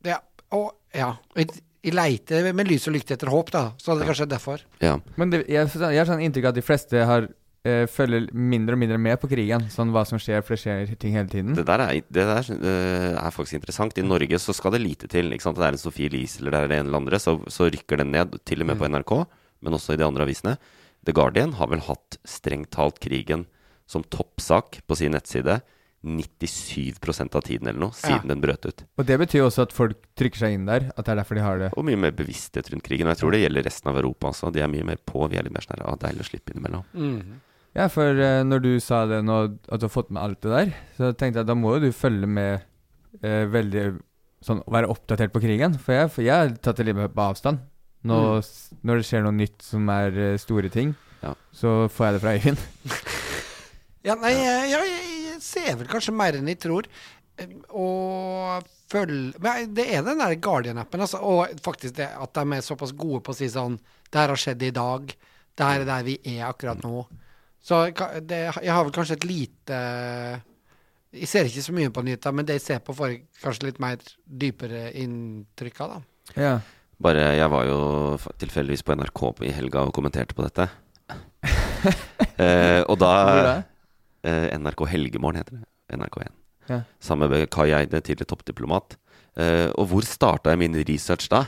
[0.05, 0.19] Ja.
[0.53, 1.15] Og ja.
[1.37, 1.49] Jeg,
[1.85, 3.63] jeg leiter med lys og lykte etter håp, da.
[3.81, 4.61] Så det er kanskje derfor.
[4.81, 4.95] ja.
[5.17, 7.27] Men det, jeg, jeg har sånn inntrykk av at de fleste har
[7.65, 9.65] eh, følger mindre og mindre med på krigen.
[9.73, 11.55] Sånn hva som skjer, for det skjer ting hele tiden.
[11.57, 13.97] Det der, er, det der eh, er faktisk interessant.
[13.97, 15.31] I Norge så skal det lite til.
[15.33, 15.57] Ikke sant?
[15.59, 18.03] Det er en Sophie Elise eller det er det ene eller andre, så, så rykker
[18.03, 18.39] den ned.
[18.45, 19.15] Til og med på NRK,
[19.65, 20.57] men også i de andre avisene.
[21.07, 23.45] The Guardian har vel hatt strengt talt krigen
[23.89, 25.61] som toppsak på sin nettside
[26.05, 28.33] 97% av tiden eller noe, siden Ja.
[28.35, 28.83] den brøt ut.
[28.97, 30.91] Og det betyr også at folk trykker seg inn der.
[30.95, 31.69] At det er derfor de har det.
[31.75, 33.07] Og mye mer bevissthet rundt krigen.
[33.07, 34.51] Og jeg tror det gjelder resten av Europa også.
[34.53, 35.27] De er mye mer på.
[35.29, 36.85] Vi er litt mer sånn her, ah, deilig å slippe innimellom.
[37.77, 39.35] Ja, for eh, når du sa det nå,
[39.69, 41.83] at du har fått med alt det der, så tenkte jeg at da må jo
[41.87, 42.61] du følge med
[43.23, 43.87] eh, veldig
[44.39, 45.73] Sånn være oppdatert på krigen.
[45.83, 47.57] For jeg, for jeg har tatt det litt på avstand.
[48.07, 48.37] Nå, Mm.
[48.39, 51.33] s- Når det skjer noe nytt som er eh, store ting, Ja.
[51.51, 52.61] så får jeg det fra Øyvind.
[54.07, 54.93] Ja, nei, jeg, jeg,
[55.27, 56.87] jeg ser vel kanskje mer enn jeg tror.
[57.37, 61.19] Eh, Og følg Men det er den der Guardian-appen, altså.
[61.19, 63.75] Og faktisk det at de er såpass gode på å si sånn
[64.09, 65.11] Det her har skjedd i dag.
[65.59, 67.03] Det her er der vi er akkurat nå.
[67.63, 67.81] Så
[68.23, 69.77] det, jeg har vel kanskje et lite
[71.11, 73.67] Jeg ser ikke så mye på nyheter, men det jeg ser på, får jeg kanskje
[73.67, 76.35] litt mer dypere inntrykk av, da.
[76.37, 76.53] Ja.
[76.99, 77.79] Bare Jeg var jo
[78.41, 80.67] tilfeldigvis på NRK i helga og kommenterte på dette.
[82.43, 83.13] eh, og da?
[84.27, 85.65] Eh, NRK Helgemorgen heter det.
[85.95, 86.35] NRK1.
[86.69, 86.81] Ja.
[87.01, 88.97] Sammen med Kai Eide, tidligere toppdiplomat.
[89.39, 91.45] Eh, og hvor starta jeg min research da?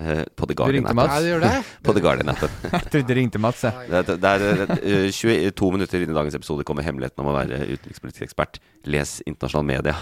[0.00, 1.64] Eh, på The Guardian-appen.
[1.84, 2.48] På The Guardian-appen.
[2.72, 3.90] Jeg trodde du ringte Mats, jeg.
[3.90, 7.34] Det, er- det er eh, 22 minutter inn i dagens episode kommer hemmeligheten om å
[7.36, 8.56] være utenrikspolitisk ekspert.
[8.88, 9.92] Les internasjonale media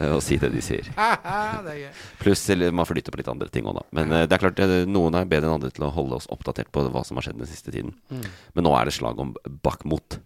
[0.00, 0.90] eh, og si det de sier.
[0.98, 1.94] er.
[2.18, 3.86] Pluss eller man flytter på litt andre ting òg, da.
[4.00, 6.88] Men det er klart noen er bedre enn andre til å holde oss oppdatert på
[6.90, 7.94] hva som har skjedd den siste tiden.
[8.10, 10.18] Men nå er det slag om Bakhmut.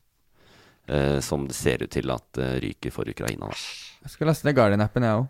[0.88, 3.52] eh, som det ser ut til at ryker for Ukraina.
[3.52, 3.62] Da.
[4.08, 5.28] Jeg skal laste ned Guardian-appen, jeg òg.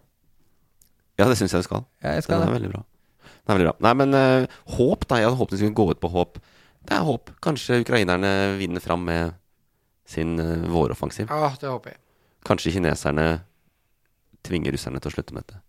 [1.19, 1.85] Ja, det syns jeg du skal.
[2.03, 2.55] Ja, jeg Den skal er det.
[2.61, 2.81] veldig bra.
[3.45, 3.77] Den er veldig bra.
[3.85, 5.21] Nei, men uh, håp, da.
[5.21, 6.39] Jeg hadde håpet det skulle gå ut på håp.
[6.85, 7.33] Det er håp.
[7.45, 8.31] Kanskje ukrainerne
[8.61, 9.37] vinner fram med
[10.09, 11.29] sin uh, våroffensiv.
[11.29, 12.01] Ja, det håper jeg.
[12.45, 13.27] Kanskje kineserne
[14.45, 15.61] tvinger russerne til å slutte med dette.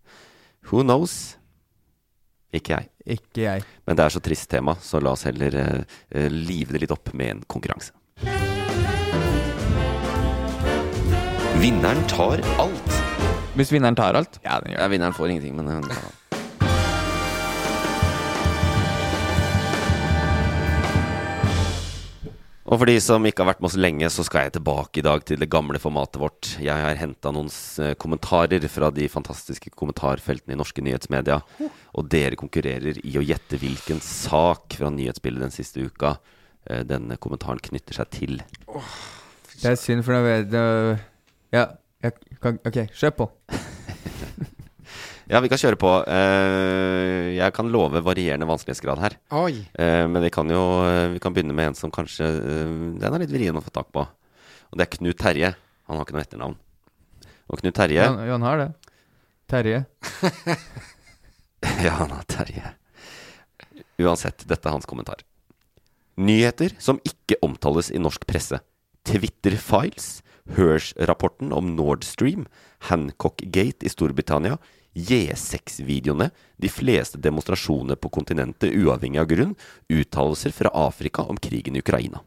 [0.70, 1.36] Who knows?
[2.56, 2.90] Ikke jeg.
[3.18, 3.64] Ikke jeg.
[3.86, 7.12] Men det er så trist tema, så la oss heller eh, live det litt opp
[7.14, 7.92] med en konkurranse.
[11.60, 13.00] Vinneren tar alt.
[13.56, 14.40] Hvis vinneren tar alt?
[14.44, 16.25] Ja, den gjør Ja, vinneren får ingenting, men hun tar alt.
[22.66, 25.04] Og for de som ikke har vært med oss lenge, så skal jeg tilbake i
[25.06, 26.48] dag til det gamle formatet vårt.
[26.58, 27.50] Jeg har henta noen
[27.82, 31.38] eh, kommentarer fra de fantastiske kommentarfeltene i norske nyhetsmedia.
[31.94, 36.16] Og dere konkurrerer i å gjette hvilken sak fra nyhetsbildet den siste uka
[36.66, 38.42] eh, denne kommentaren knytter seg til.
[39.62, 40.98] Det er synd, for da vet jeg
[41.54, 41.68] Ja,
[42.02, 43.32] jeg kan OK, kjør på.
[45.28, 45.90] Ja, vi kan kjøre på.
[46.06, 49.16] Eh, Jeg kan love varierende vanskelighetsgrad her.
[49.34, 49.64] Oi.
[49.74, 52.28] Eh, Men vi kan jo eh, Vi kan begynne med en som kanskje
[53.00, 54.04] Den er litt vrien å få tak på.
[54.06, 55.54] Og det er Knut Terje.
[55.88, 56.56] Han har ikke noe etternavn.
[57.50, 58.70] Og Knut Terje Ja, han- han har det.
[59.50, 59.84] Terje.
[61.82, 62.74] Ja, han har Terje.
[63.98, 65.22] Uansett, dette er hans kommentar.
[66.16, 68.60] Nyheter som ikke omtales i norsk presse.
[69.08, 70.20] Twitter-files,
[70.56, 72.46] Hirsch-rapporten om Nord Stream,
[72.88, 74.58] Hancock-gate i Storbritannia,
[74.96, 79.52] J6-videoene, de fleste demonstrasjoner på kontinentet uavhengig av grunn,
[79.92, 82.22] uttalelser fra Afrika om krigen i Ukraina.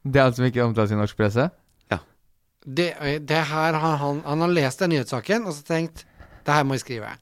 [0.00, 1.50] Det er alt som ikke omtales i norsk presse?
[2.64, 2.92] Det,
[3.24, 6.02] det her har han, han har lest den nyhetssaken og så tenkt
[6.44, 7.14] Det her må jeg skrive.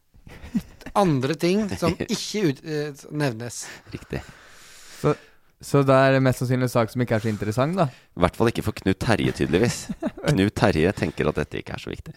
[0.98, 3.60] Andre ting som ikke ut, eh, nevnes.
[3.92, 4.22] Riktig.
[4.98, 5.14] Så,
[5.62, 7.86] så det er mest sannsynlig en sak som ikke er så interessant, da.
[7.88, 9.84] I hvert fall ikke for Knut Terje, tydeligvis.
[10.32, 12.16] Knut Terje tenker at dette ikke er så viktig.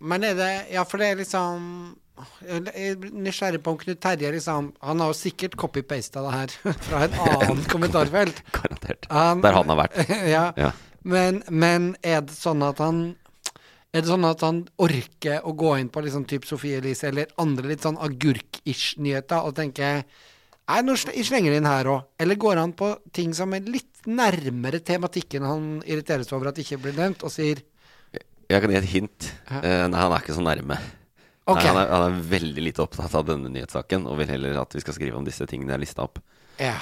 [0.00, 1.96] Men er det Ja, for det er liksom
[2.42, 6.54] Jeg er nysgjerrig på om Knut Terje liksom Han har jo sikkert copy-pasta det her
[6.88, 8.42] fra et annet kommentarfelt.
[8.52, 9.06] Garantert.
[9.10, 9.98] Han- Der han har vært.
[10.34, 10.44] ja.
[10.58, 10.72] Ja.
[11.04, 13.02] Men, men er det sånn at han
[13.94, 17.30] Er det sånn at han orker å gå inn på liksom typ Sofie Elise eller
[17.40, 19.92] andre litt sånn agurk-ish nyheter og tenke
[20.68, 22.02] Nei, nå slenger de inn her òg.
[22.20, 26.76] Eller går han på ting som er litt nærmere tematikken han irriteres over at ikke
[26.82, 27.62] blir nevnt, og sier
[28.48, 29.28] Jeg kan gi et hint.
[29.60, 30.78] Eh, nei, han er ikke så nærme.
[31.48, 31.64] Okay.
[31.64, 34.74] Nei, han, er, han er veldig lite opptatt av denne nyhetssaken, og vil heller at
[34.76, 36.20] vi skal skrive om disse tingene jeg har lista opp.
[36.60, 36.76] Ja.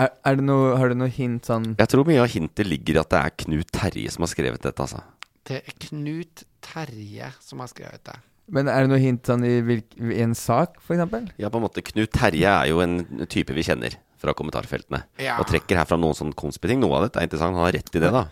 [0.00, 2.96] Er, er det noe, har du noe hint sånn Jeg tror mye av hintet ligger
[2.96, 5.02] i at det er Knut Terje som har skrevet dette, altså.
[5.50, 8.16] Det er Knut Terje som har skrevet det.
[8.50, 11.28] Men er det noe hint sånn i, hvilk, i en sak, for eksempel?
[11.42, 11.84] Ja, på en måte.
[11.86, 15.04] Knut Terje er jo en type vi kjenner fra kommentarfeltene.
[15.22, 15.38] Ja.
[15.42, 16.82] Og trekker her fram noen sånn konspiting.
[16.82, 17.54] Noe av dette er interessant.
[17.54, 18.26] Han har rett i det, da.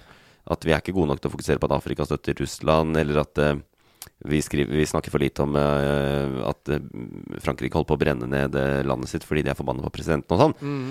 [0.48, 3.20] At vi er ikke gode nok til å fokusere på at Afrika støtter Russland, eller
[3.22, 3.60] at eh,
[4.24, 6.84] vi, skriver, vi snakker for lite om uh, at eh,
[7.44, 8.56] Frankrike holder på å brenne ned
[8.88, 10.56] landet sitt fordi de er forbanna på presidenten og sånn.
[10.62, 10.88] Mm.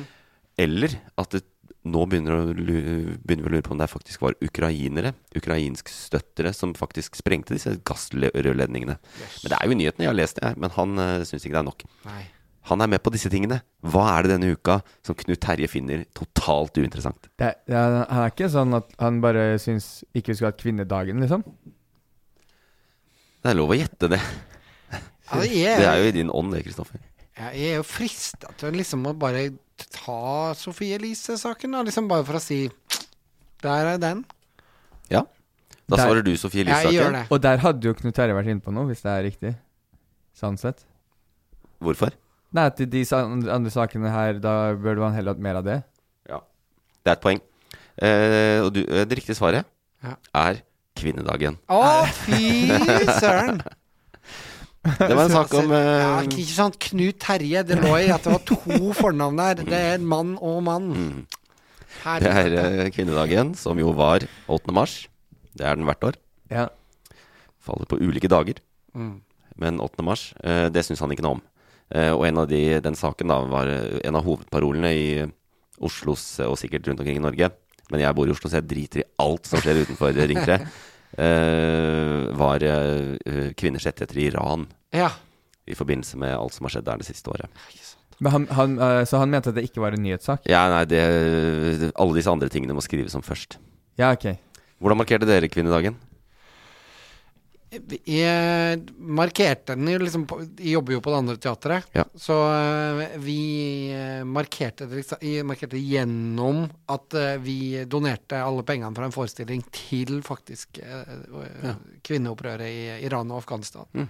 [0.68, 1.44] Eller at det
[1.88, 6.52] nå begynner, å, lure, begynner vi å lure på om det faktisk var ukrainere, ukrainskstøttere,
[6.56, 8.98] som faktisk sprengte disse gassrørledningene.
[8.98, 11.56] Men det er jo i nyhetene, jeg har lest det men han uh, syns ikke
[11.56, 11.88] det er nok.
[12.08, 12.24] Nei.
[12.68, 13.62] Han er med på disse tingene.
[13.88, 17.30] Hva er det denne uka som Knut Terje finner totalt uinteressant?
[17.40, 20.60] Det, det, er- han er ikke sånn at han bare syns ikke vi skulle hatt
[20.62, 21.46] kvinnedagen, liksom?
[23.44, 24.20] Det er lov å gjette det.
[24.20, 27.00] Ja, det er- Det er jo i din ånd, det, Kristoffer.
[27.38, 29.46] Jeg er jo frista til liksom å bare
[29.94, 31.84] ta Sofie Elise-saken, da.
[31.84, 32.70] Liksom bare for å si
[33.62, 34.24] Der er den.
[35.10, 35.24] Ja.
[35.88, 37.28] Da Der- svarer du Sofie Elise-saken.
[37.32, 39.56] Og der hadde jo Knut Terje vært inne på noe, hvis det er riktig.
[40.36, 40.84] Sånn sett.
[41.82, 42.12] Hvorfor?
[42.56, 45.82] Nei, til de andre sakene her, da burde man heller hatt mer av det.
[46.30, 46.40] Ja.
[47.04, 47.42] Det er et poeng.
[47.98, 49.66] Eh, og du, eh, det riktige svaret
[50.04, 50.16] Ja.
[50.34, 50.62] er
[50.98, 51.58] kvinnedagen.
[51.68, 52.70] Å, fy
[53.20, 53.62] søren!
[54.88, 57.64] Det var en sak om ja, eh, Ikke sant, Knut Terje.
[57.68, 59.66] Det lå i at det var to fornavn der.
[59.68, 60.88] Det er mann og mann.
[60.94, 61.26] Mm.
[62.22, 64.72] Det er eh, kvinnedagen, som jo var 8.
[64.72, 65.08] mars.
[65.58, 66.20] Det er den hvert år.
[66.54, 66.68] Ja.
[67.60, 68.62] Faller på ulike dager.
[68.96, 69.18] Mm.
[69.60, 70.06] Men 8.
[70.06, 71.44] mars, uh, det syns han ikke noe om.
[71.96, 75.08] Eh, og en av de, den saken da var eh, en av hovedparolene i
[75.88, 77.52] Oslos, eh, og sikkert rundt omkring i Norge,
[77.92, 80.58] men jeg bor i Oslo, så jeg driter i alt som skjer utenfor Ring 3,
[81.24, 82.66] eh, var
[83.60, 84.68] kvinners rettigheter i Iran.
[84.96, 85.14] Ja.
[85.68, 87.64] I forbindelse med alt som har skjedd der det siste året.
[88.24, 90.48] Men han, han, så han mente at det ikke var en nyhetssak?
[90.50, 91.02] Ja, nei, det,
[91.94, 93.60] alle disse andre tingene må skrives om først.
[94.00, 94.32] Ja, ok.
[94.82, 95.96] Hvordan markerte dere kvinnedagen?
[97.70, 101.90] Jeg markerte den jo liksom på, Jeg jobber jo på det andre teatret.
[101.98, 102.06] Ja.
[102.16, 103.40] Så eh, vi
[103.92, 107.58] eh, markerte det liksom, jeg markerte gjennom at eh, vi
[107.92, 111.76] donerte alle pengene fra en forestilling til faktisk ja.
[112.08, 113.90] kvinneopprøret i Iran og Afghanistan.
[113.92, 114.08] Mm.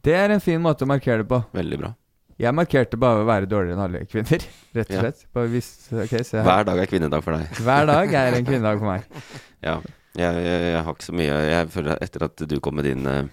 [0.00, 1.42] Det er en fin måte å markere det på.
[1.52, 1.94] Veldig bra.
[2.40, 4.46] Jeg markerte bare å være dårligere enn alle kvinner,
[4.78, 5.02] rett og Ja.
[5.08, 5.26] slett.
[5.36, 6.46] Bare hvis, okay, se her.
[6.46, 7.50] Hver dag er kvinnedag for deg.
[7.66, 9.24] Hver dag er en kvinnedag for meg.
[9.66, 9.80] Ja.
[10.18, 13.06] Jeg, jeg, jeg har ikke så mye Jeg føler etter at du kom med din
[13.06, 13.28] uh,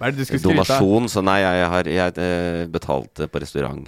[0.00, 3.42] Hva er det du skulle skryte donasjon, så nei, jeg har jeg, uh, betalte på
[3.44, 3.84] restaurant.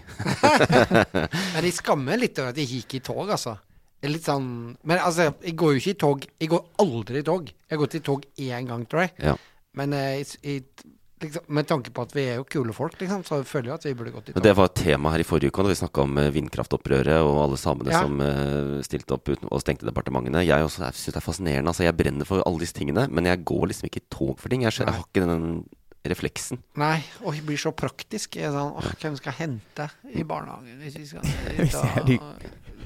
[1.56, 3.56] Men jeg skammer litt over at jeg gikk i tog, altså.
[3.98, 4.46] Det er litt sånn
[4.86, 6.28] Men altså, jeg går jo ikke i tog.
[6.44, 7.50] Jeg går aldri i tog.
[7.50, 9.14] Jeg har gått i tog én gang, tror jeg.
[9.24, 9.34] Ja.
[9.80, 13.22] Men eh, jeg, jeg, liksom, med tanke på at vi er jo kule folk, liksom,
[13.26, 14.42] så føler jeg at vi burde gått i tog.
[14.42, 17.38] det var et tema her i forrige uke, da vi snakka om eh, vindkraftopprøret og
[17.44, 18.02] alle samene Ja.
[18.02, 20.44] som uh, stilte opp uten, og stengte departementene.
[20.46, 21.70] Jeg også syns det er fascinerende.
[21.72, 24.48] Altså, jeg brenner for alle disse tingene, men jeg går liksom ikke i tog for
[24.52, 24.66] ting.
[24.66, 25.64] Jeg, jeg har ikke den
[26.04, 26.60] refleksen.
[26.76, 28.36] Nei, og jeg blir så praktisk.
[28.36, 31.24] Jeg er sånn Åh, hvem skal hente i barnehagen hvis vi skal
[32.20, 32.44] og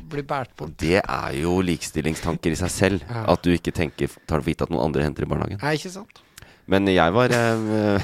[0.09, 0.77] bli båret bort?
[0.79, 3.03] Det er jo likestillingstanker i seg selv.
[3.09, 3.25] Ja.
[3.35, 5.59] At du ikke tenker, tar for gitt at noen andre henter i barnehagen.
[5.65, 6.23] Nei, ikke sant?
[6.69, 8.03] Men jeg var eh,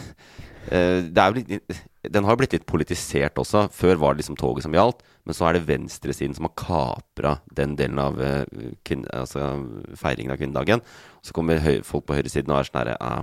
[0.72, 1.82] eh, Det er jo litt
[2.16, 3.66] Den har blitt litt politisert også.
[3.72, 7.38] Før var det liksom toget som gjaldt, men så er det venstresiden som har kapra
[7.56, 8.42] den delen av eh,
[8.84, 9.54] kvinne, altså,
[9.96, 10.82] feiringen av kvinnedagen.
[11.24, 13.22] Så kommer høy, folk på høyresiden og er sånn herre ah,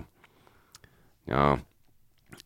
[1.29, 1.43] Ja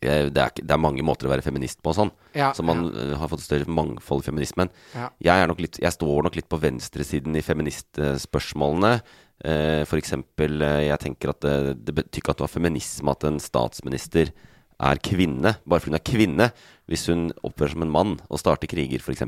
[0.03, 2.11] eh, det er, det er mange måter å være feminist på og sånn.
[2.35, 3.15] Ja, så man ja.
[3.21, 4.73] har fått større mangfold i feminismen.
[4.91, 5.07] Ja.
[5.23, 8.97] Jeg, litt, jeg står nok litt på venstresiden i feministspørsmålene.
[9.43, 11.55] Eh, for eksempel, eh, jeg tenker at det,
[11.87, 14.31] det betyr ikke at du har feminisme at en statsminister
[14.75, 16.47] er kvinne, bare fordi hun er kvinne,
[16.91, 19.25] hvis hun oppfører som en mann og starter kriger, f.eks.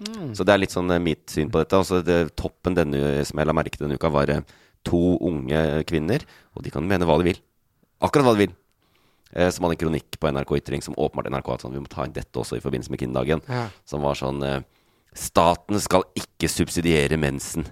[0.00, 0.32] Mm.
[0.36, 1.78] Så det er litt sånn eh, mitt syn på dette.
[1.78, 4.42] Altså, det, toppen denne, som jeg la merke til denne uka, var eh,
[4.86, 6.24] to unge kvinner,
[6.56, 7.42] og de kan mene hva de vil.
[8.00, 8.56] Akkurat hva de vil.
[9.30, 11.90] Eh, som hadde en kronikk på NRK Ytring som åpenbart NRK hadde sånn Vi må
[11.90, 13.42] ta inn dette også i forbindelse med kvinnedagen.
[13.46, 13.68] Ja.
[13.86, 14.62] Som var sånn eh,
[15.14, 17.64] Staten skal ikke subsidiere mensen.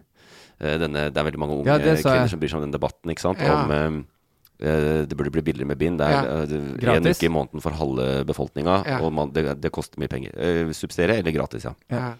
[0.61, 3.11] Eh, denne, det er veldig mange unge Ja, kvinner som bryr seg om den debatten,
[3.13, 3.39] ikke sant?
[3.45, 3.61] Ja.
[3.63, 5.99] Om eh, eh, det burde bli billigere med bind.
[6.01, 6.49] Det er
[6.83, 6.99] Ja.
[6.99, 8.99] uke i måneden for halve befolkninga, Ja.
[9.01, 10.33] og man, det, det koster mye penger.
[10.35, 11.75] Uh, subsidiere eller gratis, ja.
[11.91, 12.15] Ja.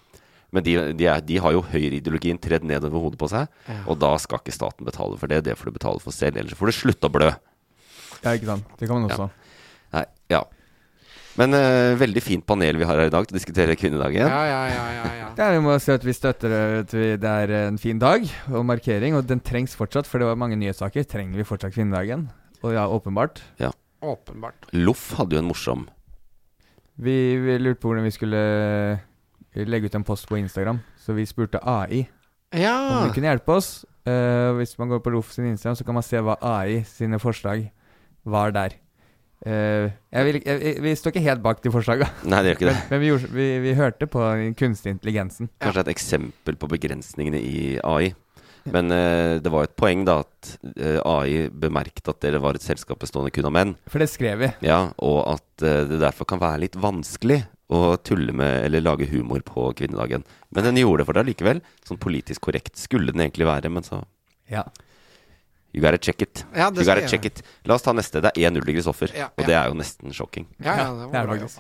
[0.53, 3.83] Men de, de, er, de har jo høyreideologien tredd ned over hodet på seg, Ja.
[3.87, 5.43] og da skal ikke staten betale for det.
[5.45, 7.35] Det får du betale for selv, ellers får du slutte å blø.
[8.23, 8.65] Ja, ikke sant.
[8.79, 9.29] Det kan man også.
[9.29, 9.48] Ja.
[11.39, 14.27] Men uh, veldig fint panel vi har her i dag til å diskutere kvinnedagen.
[14.27, 15.29] Ja, ja, ja, ja, ja.
[15.39, 18.27] Det er, vi må si at vi støtter at vi- Det er en fin dag
[18.51, 21.07] og markering, og den trengs fortsatt, for det var mange nyhetssaker.
[21.07, 22.29] Trenger vi fortsatt kvinnedagen?
[22.65, 23.43] Og ja, åpenbart.
[23.63, 23.71] Ja.
[24.03, 24.67] Åpenbart.
[24.73, 25.89] Loff hadde jo en morsom
[26.99, 31.15] Vi, vi lurte på hvordan vi skulle eh, legge ut en post på Instagram, så
[31.15, 32.09] vi spurte AI
[32.55, 32.75] ja.
[32.75, 33.85] om de kunne hjelpe oss.
[34.09, 37.19] Uh, hvis man går på Loff sin Instagram, så kan man se hva AI sine
[37.23, 37.69] forslag
[38.25, 38.75] var der.
[39.47, 42.71] Eh, jeg vil, jeg, vi står ikke helt bak de forslagene, Nei, det gjør ikke
[42.71, 42.79] det.
[42.91, 44.25] men vi, gjorde, vi, vi hørte på
[44.59, 45.51] kunstig intelligensen.
[45.63, 48.15] Kanskje et eksempel på begrensningene i AI.
[48.73, 52.65] Men uh, det var et poeng da at uh, AI bemerket at dere var et
[52.65, 53.77] selskap bestående kun av menn.
[53.89, 54.51] For det skrev vi.
[54.67, 59.09] Ja, og at eh, det derfor kan være litt vanskelig å tulle med eller lage
[59.11, 60.25] humor på kvinnedagen.
[60.55, 61.63] Men den gjorde det for deg likevel.
[61.87, 64.03] Sånn politisk korrekt skulle den egentlig være, men så
[64.49, 64.67] Ja.
[65.75, 66.45] You gotta check it.
[66.57, 67.43] Ja, you gotta check it.
[67.69, 68.23] La oss ta neste.
[68.25, 69.13] Det er 1-0 til Kristoffer.
[69.15, 69.47] Ja, Og ja.
[69.51, 70.47] det er jo nesten sjokking.
[70.65, 71.51] Ja, ja, det det var det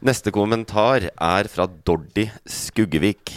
[0.00, 3.34] Neste kommentar er fra Dordi Skuggevik.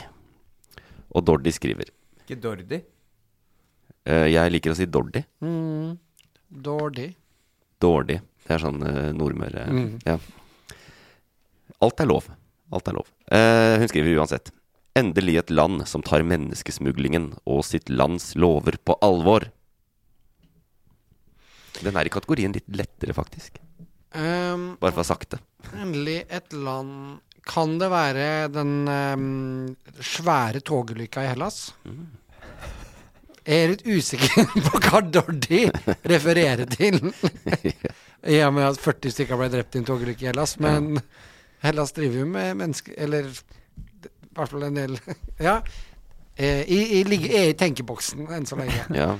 [1.15, 1.89] Og Dordi skriver
[2.21, 2.81] Ikke Dordi.
[4.05, 5.23] eh, Jeg liker å si Dordi.
[5.41, 5.97] Mm.
[6.51, 7.09] Dordi.
[7.81, 8.19] Dordi.
[8.47, 9.99] Det er sånn uh, Nordmøre Mm.
[10.05, 10.17] Ja.
[11.81, 12.27] Alt er lov.
[12.71, 13.07] Alt er lov.
[13.31, 14.51] Uh, hun skriver uansett.
[14.95, 19.49] Endelig et land som tar menneskesmuglingen og sitt lands lover på alvor.
[21.81, 23.57] Den er i kategorien litt lettere, faktisk.
[24.13, 25.39] Um, Bare for det.
[25.79, 31.71] endelig et land Kan det være den um, svære togulykka i Hellas?
[33.47, 35.63] Jeg er litt usikker på hva Dordi
[36.11, 36.99] refererer til.
[38.35, 40.57] I og med at 40 stykker ble drept i en togulykke i Hellas.
[40.61, 40.99] Men
[41.65, 44.95] Hellas driver jo med mennesker Eller i hvert fall en del
[45.47, 45.57] Ja.
[46.37, 48.85] Eh, I, i, ligger- er i tenkeboksen enn så lenge.
[48.95, 49.15] Ja.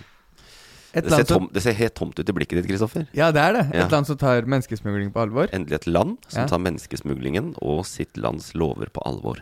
[0.94, 3.08] Et Det ser, tom, det ser helt tomt ut i blikket ditt, Kristoffer.
[3.16, 3.66] Ja, det er det.
[3.72, 3.88] Et Ja.
[3.88, 5.48] land som tar menneskesmugling på alvor.
[5.54, 6.48] Endelig et land som Ja.
[6.48, 9.38] tar menneskesmuglingen og sitt lands lover på alvor.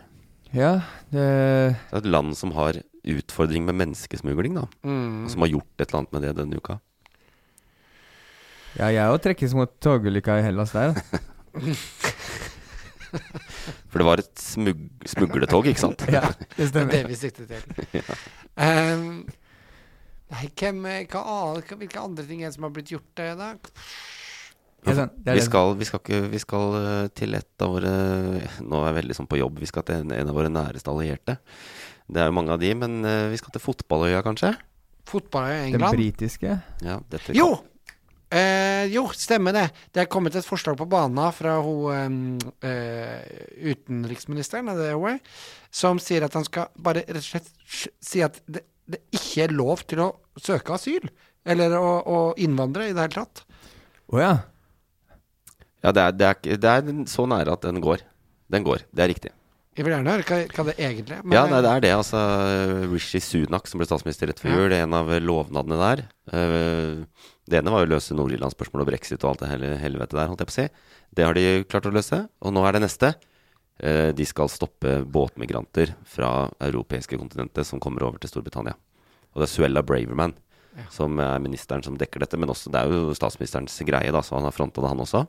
[0.52, 2.74] Ja, det Det er et land som har
[3.04, 4.66] utfordring med menneskesmugling, da.
[4.84, 5.24] Mm.
[5.24, 6.80] Og som har gjort et eller annet med det denne uka.
[8.78, 10.94] Ja, jeg òg trekkes mot togulykka i Hellas der.
[13.90, 14.78] For det var et smug
[15.10, 16.04] smugletog, ikke sant?
[16.12, 16.90] Ja, det Det er stemmer.
[16.94, 17.62] det vi siktet til.
[18.60, 19.24] Ehm,
[20.30, 23.52] nei, hvem, eh, hva hvilke andre ting er det som har blitt gjort, eh, da?
[24.86, 27.90] Ja, sånn, Vi skal, vi skal, ikke, vi skal eh, til et av våre
[28.64, 29.58] Nå er jeg veldig sånn på jobb.
[29.60, 31.36] Vi skal til en, en av våre næreste allierte.
[32.10, 34.54] Det er jo mange av de, men eh, vi skal til fotballøya, kanskje?
[35.10, 36.56] Fotballøya i Den britiske.
[36.86, 37.52] Ja, dette Jo!
[38.30, 39.64] Eh, jo, stemmer det.
[39.90, 43.24] Det er kommet et forslag på banen fra hun eh,
[43.72, 45.40] utenriksministeren, er det hun er,
[45.74, 47.50] som sier at han skal bare rett og slett
[47.98, 48.62] si at det,
[48.94, 51.10] det ikke er lov til å søke asyl.
[51.48, 53.44] Eller å, å innvandre i det hele tatt.
[54.12, 54.32] Å ja.
[55.80, 58.02] Ja, det er, det, er, det er så nære at den går.
[58.50, 59.30] Den går, det er riktig.
[59.78, 61.22] Jeg vil gjerne høre hva, hva det egentlig er.
[61.30, 61.92] Ja, eh, nei, det er det.
[61.94, 62.20] Altså,
[62.90, 64.56] Rishi Sunak, som ble statsminister rett før Ja.
[64.58, 66.02] jul, det er en av lovnadene der.
[66.34, 67.06] uh,
[67.50, 70.28] det ene var jo å løse Nord-Irland-spørsmålet og brexit og alt det hele helvete der,
[70.30, 70.66] holdt jeg på å si.
[71.16, 72.18] Det har de klart å løse.
[72.42, 73.14] Og nå er det neste.
[73.80, 78.76] Eh, de skal stoppe båtmigranter fra europeiske kontinentet som kommer over til Storbritannia.
[79.32, 80.36] Og det er Suella Braverman
[80.90, 82.38] som er ministeren som dekker dette.
[82.40, 85.24] Men også, det er jo statsministerens greie, da, så han har fronta det, han også.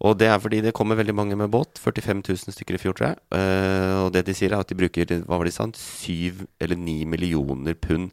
[0.00, 1.80] Og det er fordi det kommer veldig mange med båt.
[1.80, 3.20] 45 000 stykker i fjor, tror jeg.
[3.36, 6.46] Eh, og det de sier, er at de bruker hva var det de sa, syv
[6.60, 8.08] eller ni millioner pund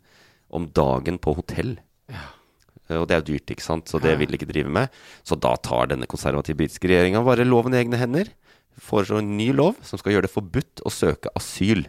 [0.52, 1.78] om dagen på hotell.
[2.12, 4.92] Eh, og det er jo dyrt, ikke sant, så det vil de ikke drive med.
[5.28, 8.36] Så da tar denne konservative britiske regjeringa bare loven i egne hender.
[8.78, 11.88] Foreslår en ny lov som skal gjøre det forbudt å søke asyl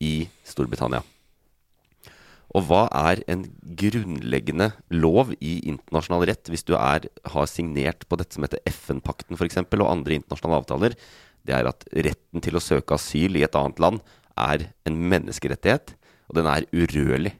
[0.00, 1.02] i Storbritannia.
[2.54, 3.42] Og hva er en
[3.76, 9.34] grunnleggende lov i internasjonal rett hvis du er, har signert på dette som heter FN-pakten
[9.38, 10.94] f.eks., og andre internasjonale avtaler?
[11.44, 14.00] Det er at retten til å søke asyl i et annet land
[14.38, 15.96] er en menneskerettighet,
[16.30, 17.34] og den er urørlig.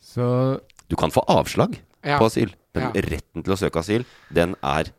[0.00, 2.18] Så Du kan få avslag Ja.
[2.18, 3.02] på asyl, men Ja.
[3.02, 4.92] retten til å søke asyl, den er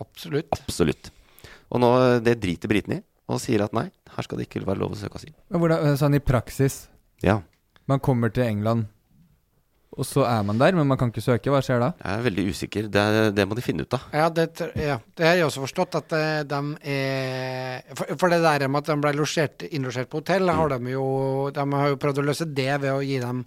[0.00, 0.48] Absolutt.
[0.52, 1.10] absolutt.
[1.72, 1.92] Og nå,
[2.24, 4.98] det driter britene i, og sier at nei, her skal det ikke være lov å
[5.00, 5.32] søke asyl.
[5.50, 6.86] Men hvordan, sånn i praksis
[7.24, 7.40] Ja.
[7.86, 8.88] Man kommer til England,
[9.96, 11.52] og så er man der, men man kan ikke søke.
[11.54, 11.92] Hva skjer da?
[12.02, 12.88] Jeg er veldig usikker.
[12.92, 14.08] Det, er- det må de finne ut av.
[14.12, 16.60] Ja, det, ja, det har jeg også forstått, at eh, de
[16.92, 20.92] er For, for det der med at de ble losjert, innlosjert på hotell, har de
[20.92, 21.06] jo
[21.54, 23.44] De har jo prøvd å løse det ved å gi dem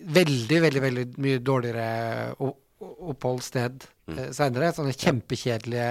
[0.00, 1.88] veldig, veldig veldig mye dårligere
[2.36, 4.20] opphold sted oppholdssted mm.
[4.32, 4.70] senere.
[4.72, 5.88] Sånne kjempekjedelige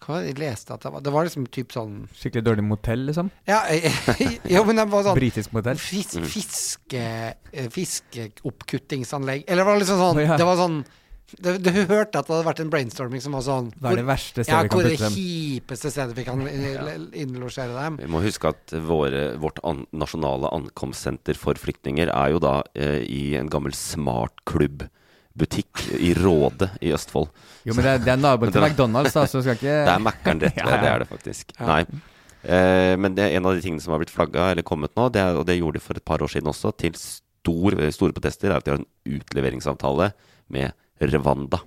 [0.00, 1.02] Hva det jeg leste at det var?
[1.04, 3.28] Det var liksom typ sånn Skikkelig dårlig motell, liksom?
[3.48, 3.58] Ja,
[4.54, 5.76] jo, men det var sånn Britisk motell?
[5.82, 6.24] Fis, Mm.
[6.32, 7.02] fiske,
[7.52, 10.36] eh, fiskeoppkuttingsanlegg Eller det var liksom sånn oh, ja.
[10.40, 10.80] Det var sånn
[11.30, 14.06] du, du, hørte at det hadde vært en brainstorming som var sånn Hva er det
[14.08, 15.14] verste stedet ja, vi kan hvor putte det dem?
[15.14, 17.98] kjipeste stedet vi kan inn- innlosjere dem?
[18.02, 23.04] Vi må huske at våre, vårt an, nasjonale ankomstsenter for flyktninger er jo da eh,
[23.06, 23.70] i en gammel
[25.34, 27.28] smartklubb-butikk i Råde i Østfold.
[27.64, 30.00] Jo, men det er, det er naboen til McDonald's, da, så skal ikke Det er
[30.02, 30.80] Mækkern rett ved, Ja, ja.
[30.82, 31.52] det er det faktisk.
[31.58, 31.66] Ja.
[31.66, 31.84] Nei.
[32.42, 35.08] Eh, men det er en av de tingene som har blitt flagga, eller kommet nå,
[35.12, 38.16] det er, og det gjorde de for et par år siden også, til stor, store
[38.16, 40.12] protester, er at de har en utleveringsavtale
[40.50, 41.60] med Rwanda.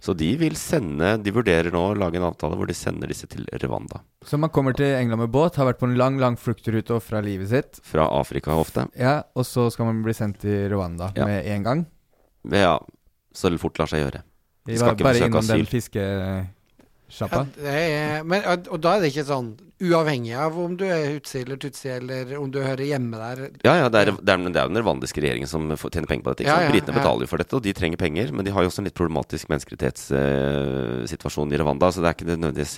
[0.00, 3.26] Så de vil sende De vurderer nå å lage en avtale hvor de sender disse
[3.30, 4.00] til Rwanda.
[4.26, 7.00] Så man kommer til England med båt, har vært på en lang, lang fluktrute og
[7.02, 7.80] ofra livet sitt.
[7.86, 8.86] Fra Afrika ofte.
[8.98, 11.26] Ja, og så skal man bli sendt til Rwanda Ja.
[11.26, 11.84] med en gang.
[12.54, 12.76] Ja,
[13.34, 14.22] så fort lar seg gjøre.
[14.68, 17.38] Vi skal var ikke bare innom den fiskesjappa.
[17.38, 17.78] Ja, det
[18.28, 21.58] men, og, og da er det ikke sånn uavhengig av om du er hutsi eller
[21.62, 23.38] tutsi, eller om du hører hjemme der.
[23.62, 26.24] Ja, ja, det er, det er, det er jo den rwandiske regjeringen som tjener penger
[26.26, 26.44] på dette.
[26.44, 26.98] Ikke Ja, ja, Britene ja.
[26.98, 28.26] betaler jo for dette, og de trenger penger.
[28.34, 32.30] Men de har jo også en litt problematisk menneskerettighetssituasjon i Rwanda, så det er ikke
[32.32, 32.74] nødvendigvis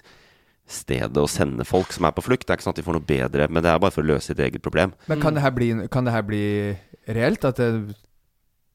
[0.70, 2.44] stedet å sende folk som er på flukt.
[2.46, 4.10] Det er ikke sånn at de får noe bedre, men det er bare for å
[4.12, 4.90] løse sitt eget problem.
[5.10, 6.44] Men kan det her bli, kan det her bli
[7.10, 7.42] reelt?
[7.48, 7.70] At det,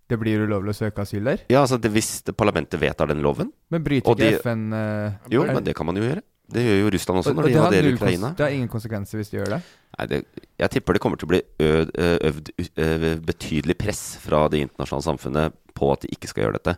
[0.10, 1.42] det blir ulovlig å søke asyl der?
[1.50, 5.44] Ja, altså det, Hvis parlamentet vedtar den loven Men bryter ikke de- FN uh, Jo,
[5.44, 6.22] er- men det kan man jo gjøre.
[6.54, 8.30] Det gjør jo Russland også Og- når og de det har invaderer Ukraina.
[8.38, 9.62] Det har ingen konsekvenser hvis de gjør det?
[9.98, 10.20] Nei, det,
[10.62, 11.92] jeg tipper det kommer til å bli øvd,
[12.30, 16.78] øvd betydelig press fra det internasjonale samfunnet på at de ikke skal gjøre dette.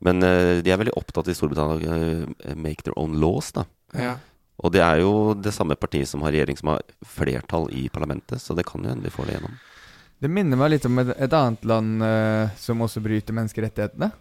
[0.00, 3.66] Men uh, de er veldig opptatt i Storbritannia uh, make their own laws, da.
[3.94, 4.16] Ja.
[4.62, 8.40] Og det er jo det samme partiet som har regjering som har flertall i parlamentet,
[8.40, 9.54] så det kan jo endelig få det gjennom.
[10.22, 14.12] Det minner meg litt om et, et annet land uh, som også bryter menneskerettighetene.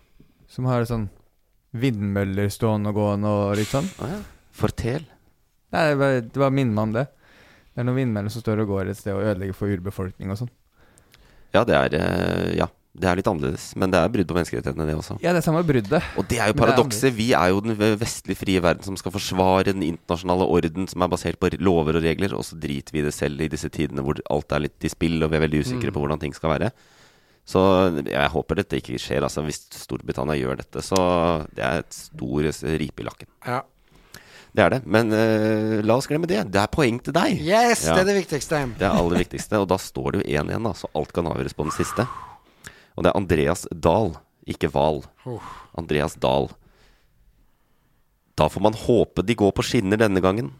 [0.49, 1.05] Som har sånn
[1.77, 3.85] vindmøller stående og gående og litt sånn.
[4.01, 4.17] Å ja.
[4.57, 5.05] Fortel.
[5.71, 7.05] Nei, det bare, det bare minner meg om det.
[7.71, 10.41] Det er noen vindmøller som står og går et sted og ødelegger for urbefolkning og
[10.41, 10.51] sånn.
[11.53, 13.69] Ja, det er uh, Ja, det er litt annerledes.
[13.79, 15.15] Men det er brudd på menneskerettighetene, det også.
[15.23, 16.03] Ja, det er samme bruddet.
[16.19, 17.13] Og det er jo paradokset.
[17.15, 21.11] Vi er jo den vestlige frie verden som skal forsvare den internasjonale orden som er
[21.13, 24.03] basert på lover og regler, og så driter vi i det selv i disse tidene
[24.03, 25.95] hvor alt er litt i spill, og vi er veldig usikre Mm.
[25.95, 26.71] på hvordan ting skal være.
[27.47, 27.59] Så
[28.05, 29.23] jeg håper dette ikke skjer.
[29.23, 32.43] Altså, hvis Storbritannia gjør dette, så det er et stor
[32.77, 33.27] ripe i lakken.
[33.47, 33.61] Ja.
[34.53, 34.81] Det er det.
[34.85, 36.43] Men uh, la oss glemme det.
[36.51, 37.39] Det er poeng til deg.
[37.39, 37.95] Yes, Ja.
[37.95, 38.59] det er det viktigste.
[38.77, 39.57] Det er aller viktigste.
[39.63, 42.05] Og da står det jo 1-1, da, så alt kan avgjøres på den siste.
[42.97, 44.13] Og det er Andreas Dahl,
[44.49, 45.01] ikke Val.
[45.29, 45.41] Oh.
[45.79, 46.49] Andreas Dahl.
[48.39, 50.51] Da får man håpe de går på skinner denne gangen.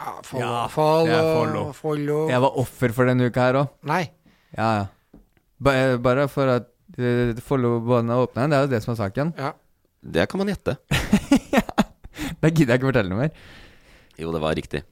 [0.00, 1.72] Ja, follow, Ja, follow, det er follow.
[1.76, 2.22] follow.
[2.30, 3.70] Jeg var offer for denne uka her òg.
[3.88, 4.02] Nei.
[4.56, 4.86] Ja, ja.
[5.72, 6.66] Eh, bare for at
[7.00, 8.52] uh, Follo-banen er åpna igjen.
[8.52, 9.32] Det er jo det som er saken.
[9.40, 9.54] Ja.
[10.06, 10.76] Det kan man gjette.
[12.40, 13.32] Da gidder jeg ikke fortelle noe mer.
[14.20, 14.82] Jo, det var riktig.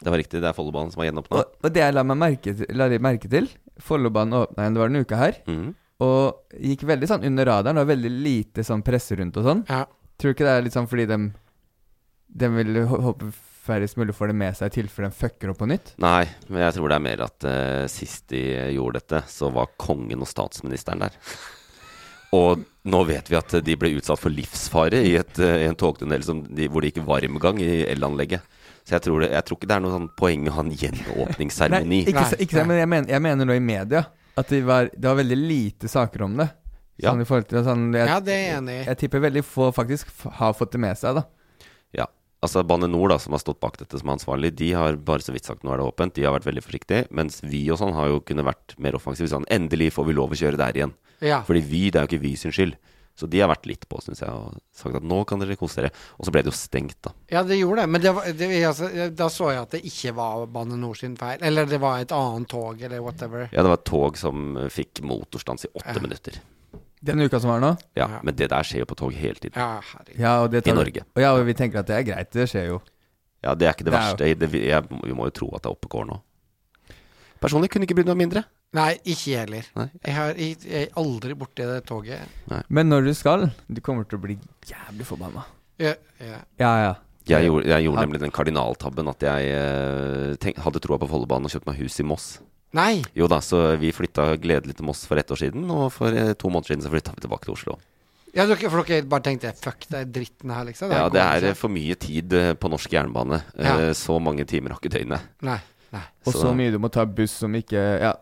[0.00, 1.38] Det var riktig, det er Follobanen som var gjenåpna.
[1.40, 3.48] Og, og det jeg la, meg merke til, la de merke til
[3.80, 5.38] Follobanen åpna igjen, det var denne uka her.
[5.48, 5.70] Mhm.
[6.04, 7.78] Og gikk veldig sånn under radaren.
[7.80, 9.62] og veldig lite sånn presse rundt og sånn.
[9.68, 9.84] Ja.
[10.18, 11.18] Tror du ikke det er litt sånn fordi de
[12.36, 13.28] De vil håpe
[13.66, 15.94] færrest mulig får det med seg i tilfelle de fucker opp på nytt?
[15.98, 18.42] Nei, men jeg tror det er mer at uh, sist de
[18.76, 21.16] gjorde dette, så var kongen og statsministeren der.
[22.36, 25.78] Og nå vet vi at de ble utsatt for livsfare i, et, uh, i en
[25.78, 28.44] togtunnel som de, hvor det gikk varmgang i elanlegget.
[28.86, 30.70] Så jeg tror, det, jeg tror ikke det er noe sånn poeng å ha en
[30.84, 32.02] gjenåpningsseremoni.
[32.04, 34.04] Nei, ikke, så- ikke men jeg mener, jeg mener nå i media
[34.36, 36.50] at det var, det var veldig lite saker om det.
[37.00, 37.10] Ja.
[37.10, 38.84] Sånn i forhold til sånn, jeg, Ja, det er jeg enig i.
[38.88, 41.26] Jeg tipper veldig få faktisk har fått det med seg, da.
[41.96, 42.06] Ja.
[42.44, 45.32] Altså Bane NOR, da, som har stått bak dette som ansvarlig, de har bare så
[45.34, 46.14] vidt sagt nå er det åpent.
[46.16, 47.06] De har vært veldig forsiktige.
[47.16, 49.28] Mens vi og sånn har jo kunnet vært mer offensive.
[49.32, 50.92] Sånn endelig får vi lov å kjøre der igjen.
[51.24, 51.40] Ja.
[51.48, 52.76] Fordi vi, det er jo ikke vi sin skyld.
[53.16, 55.78] Så de har vært litt på, syns jeg, og sagt at nå kan dere kose
[55.80, 55.90] dere.
[56.20, 57.14] Og så ble det jo stengt, da.
[57.32, 57.88] Ja, det gjorde det.
[57.94, 61.14] Men det var, det, altså, da så jeg at det ikke var Bane Nor sin
[61.16, 61.40] feil.
[61.40, 63.46] Eller det var et annet tog, eller whatever.
[63.54, 66.36] Ja, det var et tog som fikk motorstans i åtte minutter.
[67.06, 67.70] Den uka som var nå?
[67.96, 69.56] Ja, Men det der skjer jo på tog hele tiden.
[69.56, 70.20] Ja, herregud.
[70.20, 71.04] Ja, og det I Norge.
[71.16, 72.30] Og ja, og vi tenker at det er greit.
[72.36, 72.78] Det skjer jo.
[73.44, 74.38] Ja, det er ikke det, Det er jo- verste.
[74.44, 76.20] Det, vi, jeg, vi må jo tro at det er oppe og går nå.
[77.40, 78.44] Personlig kunne ikke brydd meg mindre.
[78.74, 79.68] Nei, ikke jeg heller.
[79.78, 79.86] Nei.
[80.02, 82.32] Jeg har jeg, jeg er aldri borti det toget.
[82.68, 84.38] Men når du skal, du kommer til å bli
[84.68, 85.46] jævlig forbanna.
[85.80, 86.40] Ja, ja.
[86.60, 86.94] Ja, ja.
[87.26, 91.48] Jeg gjorde, jeg gjorde nemlig den kardinaltabben at jeg eh, tenk, hadde troa på Follobanen
[91.48, 92.26] og kjøpte meg hus i Moss.
[92.76, 93.00] Nei.
[93.18, 96.34] Jo da, så vi flytta gledelig til Moss for ett år siden, og for eh,
[96.38, 97.78] to måneder siden så flytta vi tilbake til Oslo.
[98.36, 100.92] Ja, for dere bare tenkte fuck det er dritten her, liksom?
[100.94, 103.40] Ja, det er eh, for mye tid på norsk jernbane.
[103.58, 103.74] Ja.
[103.96, 105.26] Så mange timer har ikke døgnet.
[105.46, 105.58] Nei.
[105.96, 106.04] nei.
[106.28, 108.14] Og så mye du må ta buss som ikke Ja.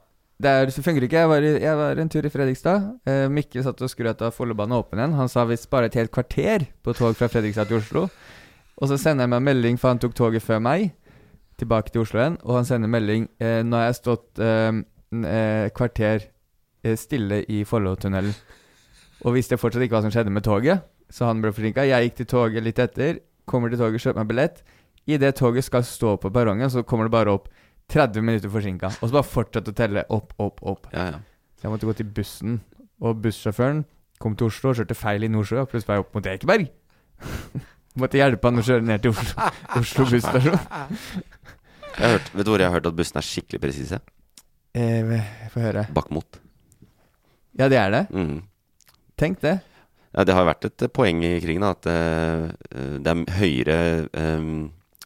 [0.43, 1.21] Det er, så fungerer ikke.
[1.23, 2.89] Jeg var, jeg var en tur i Fredrikstad.
[3.07, 5.15] Eh, Mikke satt og skrøt av Follobanen åpen igjen.
[5.15, 8.09] Han sa visst bare et helt kvarter på tog fra Fredrikstad til Oslo.
[8.75, 10.89] Og så sender jeg meg en melding, for han tok toget før meg,
[11.63, 12.41] tilbake til Oslo igjen.
[12.43, 14.83] Og han sender melding eh, Nå har jeg stått eh,
[15.23, 16.27] eh, kvarter
[16.83, 18.35] eh, stille i Follotunnelen.
[19.25, 20.83] Og visste fortsatt ikke hva som skjedde med toget,
[21.15, 21.87] så han ble forsinka.
[21.87, 24.65] Jeg gikk til toget litt etter, kommer til toget, kjøper meg billett.
[25.07, 27.47] Idet toget skal stå på perrongen, så kommer det bare opp
[27.93, 28.91] 30 minutter forsinka.
[29.01, 30.89] Og så bare fortsette å telle opp, opp, opp.
[30.95, 31.21] Ja, ja.
[31.59, 32.61] Så jeg måtte gå til bussen.
[33.05, 33.85] Og bussjåføren
[34.23, 35.61] kom til Oslo og kjørte feil i Nordsjø.
[35.65, 36.71] Og plutselig var jeg opp mot Ekeberg.
[38.01, 40.59] måtte hjelpe han å kjøre ned til Oslo, Oslo busstasjon.
[42.01, 44.01] Vet du hvor jeg har hørt at bussene er skikkelig presise?
[44.75, 45.15] Eh,
[45.53, 45.87] Få høre.
[45.95, 46.41] Bak mot.
[47.55, 48.03] Ja, det er det.
[48.11, 48.41] Mm.
[49.21, 49.61] Tenk det.
[50.15, 53.39] Ja, det har vært et eh, poeng i krigen da, at eh, eh, det er
[53.39, 53.79] høyere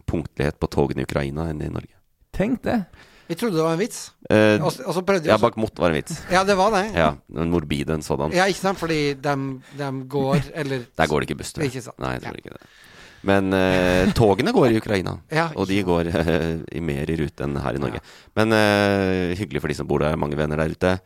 [0.09, 1.98] punktlighet på togene i Ukraina enn i Norge.
[2.39, 2.79] Tenk det.
[3.29, 3.99] Vi trodde det var en vits.
[4.31, 6.23] Eh, Og så- og så prøvde vi ja, også- bak mot var en vits.
[6.33, 6.87] Ja, det var det.
[6.97, 8.33] Ja, en morbid en sådan.
[8.33, 8.79] Ja, ikke sant?
[8.79, 9.35] Fordi de,
[10.09, 11.73] går, eller Der går det ikke buss, tror jeg.
[11.75, 11.99] Ikke sant.
[11.99, 12.61] Nei, jeg tror ikke det.
[13.29, 17.43] Men eh, togene går i Ukraina, Ja, og de går eh, i mer i rute
[17.45, 18.01] enn her i Norge.
[18.37, 21.01] Men eh, hyggelig for de som bor der, mange venner der ute.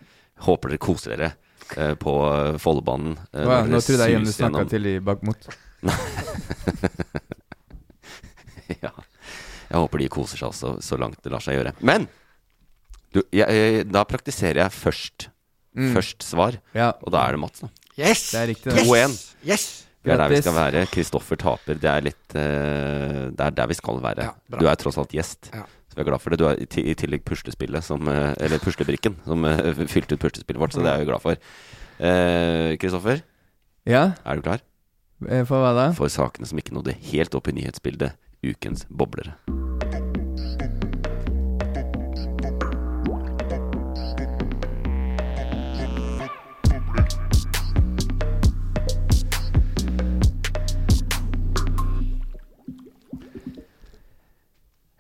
[0.44, 1.32] Håper dere koser dere
[1.76, 2.12] eh, på
[2.60, 3.16] Follobanen.
[3.32, 4.98] eh, Å ja, når nå dere trodde jeg igjen du suser snakka gjennom- til i
[5.00, 5.48] Bakmot.
[8.82, 8.90] ja.
[9.72, 11.72] Jeg håper de koser seg også, så langt det lar seg gjøre.
[11.80, 12.04] Men
[13.12, 15.28] du, jeg, jeg, da praktiserer jeg først.
[15.72, 15.94] Mm.
[15.96, 16.90] Først svar, Ja.
[17.00, 17.70] og da er det Mats, da.
[17.96, 18.26] Yes!
[18.34, 18.72] Det er riktig.
[18.76, 18.84] det.
[18.84, 19.14] 2-1.
[19.48, 19.64] Yes!
[20.02, 20.80] Det er der vi skal være.
[20.90, 21.78] Kristoffer taper.
[21.80, 24.24] Det er litt uh, Det er der vi skal være.
[24.26, 25.48] Ja, du er tross alt gjest.
[25.54, 25.62] Ja.
[25.88, 26.40] Så vi er glad for det.
[26.40, 30.72] Du er i, tillegg puslespillet som eh, Eller puslebrikken som eh, fylte ut puslespillet vårt,
[30.74, 31.36] så det er vi glad for.
[32.00, 33.20] Eh, Kristoffer,
[33.86, 34.62] Ja, er du klar
[35.28, 35.84] eh, for hva da?
[35.94, 38.16] for sakene som ikke nådde helt opp i nyhetsbildet?
[38.42, 39.36] ukens boblere.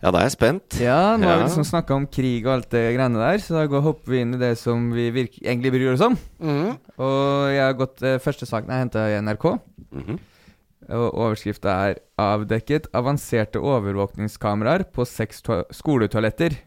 [0.02, 0.80] Ja, da er jeg spent.
[0.82, 3.68] Ja, nå har vi liksom snakka om krig og alt det greiene der, så da
[3.70, 6.16] går, hopper vi inn i det som vi egentlig bryr oss om.
[6.42, 6.72] Mm.
[6.98, 9.46] Og jeg har gått eh, Første saken jeg henta i NRK.
[9.94, 10.18] Mm -hmm.
[10.92, 16.58] Og overskrifta er 'Avdekket avanserte overvåkningskameraer på seks skoletoaletter'.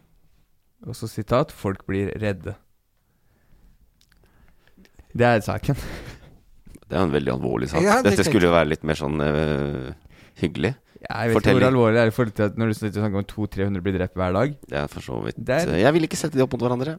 [0.86, 2.54] Og så sitat 'Folk blir redde'.
[5.16, 5.76] Det er saken.
[6.86, 7.82] Det er en veldig alvorlig sak.
[7.82, 9.94] Ja, det Dette skulle jo være litt mer sånn øh,
[10.42, 10.74] hyggelig.
[11.06, 12.74] Ja, jeg vet Fortell ikke hvor alvorlig det er i forhold til at når du
[12.74, 14.54] snakker om 200-300 blir drept hver dag.
[14.68, 16.98] Det er for så vidt Det er- Jeg vil ikke sette de opp mot hverandre.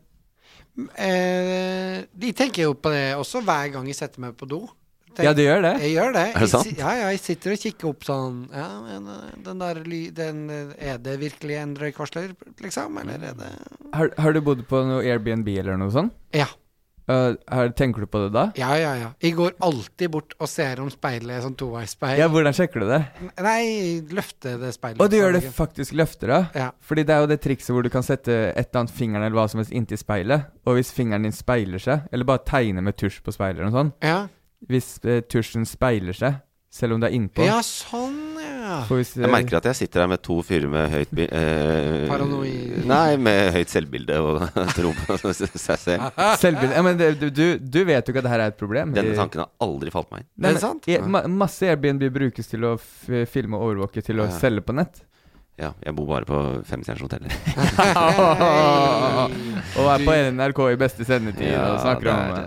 [0.98, 4.68] Eh, de tenker jo på det også hver gang jeg setter meg på do.
[5.26, 5.74] Ja, det gjør det.
[5.86, 6.26] Jeg gjør det.
[6.30, 6.70] Er det sant?
[6.70, 9.82] Jeg, ja, ja, jeg sitter og kikker opp sånn Ja, men eh, den der.
[10.18, 12.32] Den, eh, er det virkelig en røykvarsler,
[12.64, 13.02] liksom?
[13.02, 13.52] Eller er det
[13.96, 16.16] Har, har du bodd på noe Airbnb eller noe sånt?
[16.36, 16.50] Ja.
[17.08, 18.50] Uh, har, tenker du på det da?
[18.60, 19.12] Ja, ja, ja.
[19.24, 22.18] Jeg går alltid bort og ser om speilet er sånn toveisspeil.
[22.20, 23.00] Ja, hvordan sjekker du det?
[23.46, 23.62] Nei,
[24.12, 25.00] løfter det speilet.
[25.00, 26.40] Og du gjør det faktisk løfter, da?
[26.52, 26.68] Ja.
[26.84, 29.40] Fordi det er jo det trikset hvor du kan sette et eller annet fingeren eller
[29.40, 33.00] hva som helst inntil speilet, og hvis fingeren din speiler seg, eller bare tegner med
[33.00, 34.20] tusj på speilet eller noe sånt Ja.
[34.66, 36.40] Hvis eh, tusjen speiler seg,
[36.74, 38.82] selv om det er innpå ja, sånn, ja.
[38.90, 42.08] for hvis, Jeg merker at jeg sitter her med to fyrer med høyt bi- eh,
[42.10, 42.82] Paranoid.
[42.90, 44.44] Nei, med høyt selvbilde og
[44.78, 46.10] tro på seg selv.
[46.42, 48.60] Selvbilde ja, men det, du, du, du vet jo ikke at det her er et
[48.60, 48.92] problem.
[48.98, 50.30] Denne I- tanken har aldri falt meg inn.
[50.36, 50.90] Nei, Er men det sant?
[50.92, 54.36] i- ma masse Airbnb brukes til å f filme og overvåke til å Ja.
[54.42, 55.04] selge på nett.
[55.58, 56.38] Ja, jeg bor bare på
[56.70, 57.34] femstjerners hoteller.
[59.82, 62.46] og er på NRK i beste sendetid og snakker det om det.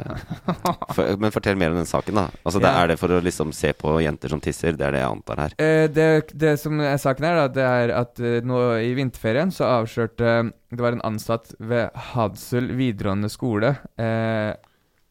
[0.94, 2.28] For, men fortell mer om den saken, da.
[2.44, 2.84] Altså, det Ja.
[2.84, 4.76] Er det for å liksom se på jenter som tisser?
[4.78, 5.50] Det er det jeg antar her.
[5.58, 9.50] Eh, det, det som er saken her, da, det er at uh, nå i vinterferien
[9.50, 13.74] så avslørte Det var en ansatt ved Hadsel videregående skole.
[13.98, 14.54] Eh,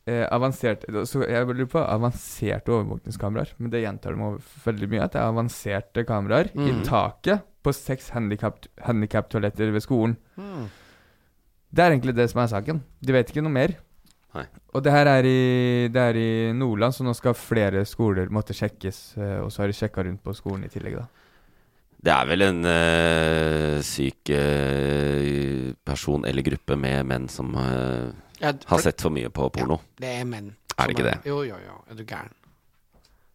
[0.10, 3.54] eh, avansert så Jeg lurer på avanserte overvåkningskameraer.
[3.60, 4.32] Men det gjentar de
[4.66, 5.04] veldig mye.
[5.06, 6.84] At det er avanserte kameraer i Mhm.
[6.88, 10.18] taket på seks handikap- handikaptoaletter ved skolen.
[10.40, 10.66] Mm.
[11.72, 12.82] Det er egentlig det som er saken.
[13.04, 13.76] De vet ikke noe mer.
[14.34, 14.46] Nei.
[14.74, 18.54] Og det her er i, det er i Nordland, så nå skal flere skoler måtte
[18.54, 19.18] sjekkes.
[19.18, 21.08] eh, Og så har de sjekka rundt på skolen i tillegg, da.
[22.02, 28.54] Det er vel en øh, syk øh, person eller gruppe med menn som eh, Ja,
[28.72, 29.80] har sett for mye på porno.
[30.00, 30.54] Det er menn.
[30.80, 31.16] Er det ikke det?
[31.28, 31.80] Jo, jo, jo.
[31.92, 32.36] Er du gæren?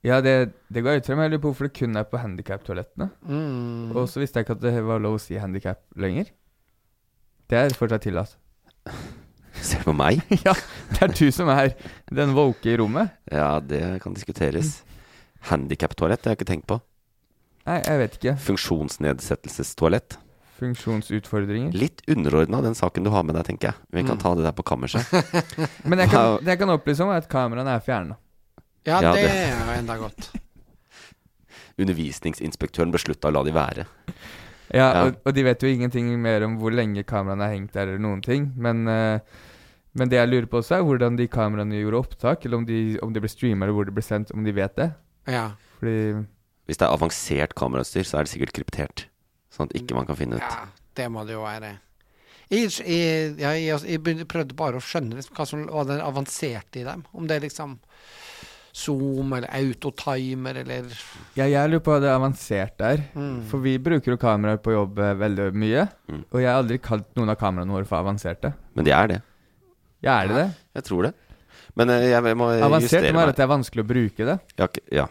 [0.05, 1.28] Ja, det, det går ut fra meg.
[1.28, 3.09] Jeg lurer på hvorfor det kun er på handikaptoalettene.
[3.24, 3.92] Mm.
[3.96, 6.28] Og så visste jeg ikke at det var lov å si handikap lenger.
[7.48, 8.34] Det er fortsatt tillatt.
[9.64, 10.20] Ser du på meg?
[10.46, 10.52] ja,
[10.90, 11.72] det er du som er
[12.12, 13.14] den woke i rommet.
[13.32, 14.82] Ja, det kan diskuteres.
[15.48, 16.80] Handikaptoalett, det har jeg ikke tenkt på.
[17.64, 18.36] Nei, jeg vet ikke.
[18.44, 20.18] Funksjonsnedsettelsestoalett.
[20.59, 21.72] Funksjonsutfordringer.
[21.74, 23.74] Litt underordna den saken du har med deg, tenker jeg.
[23.90, 24.22] Vi kan Mm.
[24.22, 25.02] ta det der på kammerset.
[25.88, 28.16] Men jeg kan, det jeg kan opplyse om, er at kameraene er fjerna.
[28.86, 30.30] Ja, Ja, det, det- er enda godt.
[31.80, 33.86] Undervisningsinspektøren beslutta å la de være.
[34.74, 35.02] Ja, Ja.
[35.07, 37.98] Og, og de vet jo ingenting mer om hvor lenge kameraene er hengt der, eller
[38.02, 38.52] noen ting.
[38.57, 39.20] Men, eh,
[39.94, 42.98] men det jeg lurer på også, er hvordan de kameraene gjorde opptak, eller om de,
[43.02, 44.88] om de ble streama, eller hvor det ble sendt, om de vet det.
[45.30, 45.50] Ja.
[45.78, 46.24] Fordi
[46.66, 49.07] Hvis det er avansert kamerautstyr, så er det sikkert kryptert.
[49.55, 50.44] Sånn at ikke man kan finne ut.
[50.44, 50.66] ja,
[50.98, 51.76] det må det jo være.
[52.52, 56.82] Jeg, jeg, jeg, jeg, jeg prøvde bare å skjønne liksom, hva som var det avanserte
[56.82, 57.07] i dem.
[57.16, 57.78] Om det er liksom
[58.74, 60.88] Zoom eller autotimer eller
[61.38, 63.05] Ja, jeg lurer på hva det avanserte der.
[63.14, 63.44] Mm.
[63.50, 65.86] For vi bruker jo kameraer på jobb eh, veldig mye.
[66.11, 66.24] Mm.
[66.26, 68.50] Og jeg har aldri kalt noen av kameraene våre for avanserte.
[68.74, 69.20] Men de er det.
[70.05, 70.48] Ja, er det det?
[70.80, 71.12] Jeg tror det.
[71.78, 74.28] Men eh, jeg, jeg må Avansert justere må være at det er vanskelig å bruke
[74.32, 74.36] det.
[74.59, 75.07] Ja, ja.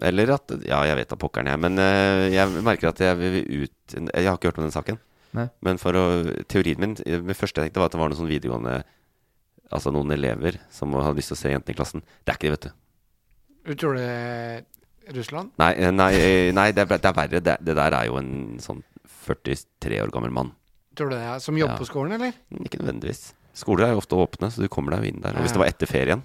[0.00, 1.58] Eller at Ja, jeg vet da pokkeren, jeg.
[1.58, 4.98] Men eh, jeg merker at jeg vil ut Jeg har ikke hørt om den saken.
[5.36, 5.48] Nei.
[5.66, 6.04] Men for å
[6.48, 8.78] Teorien min Det første jeg tenkte, var at det var noen sånn videregående
[9.74, 12.00] Altså noen elever som hadde lyst til å se jentene i klassen.
[12.24, 12.76] Det er ikke det, vet du.
[13.68, 14.62] Du tror det er
[15.12, 15.50] Russland?
[15.60, 17.42] Nei, eh, nei, eh, nei det, er, det er verre.
[17.44, 18.30] Det, det der er jo en
[18.64, 18.80] sånn
[19.26, 20.54] 43 år gammel mann.
[20.96, 21.82] Tror du det er Som jobber Ja.
[21.82, 22.32] på skolen, eller?
[22.64, 23.34] Ikke nødvendigvis.
[23.58, 25.36] Skoler er jo ofte åpne, så du kommer deg jo inn der.
[25.36, 26.22] Og hvis det var etter ferien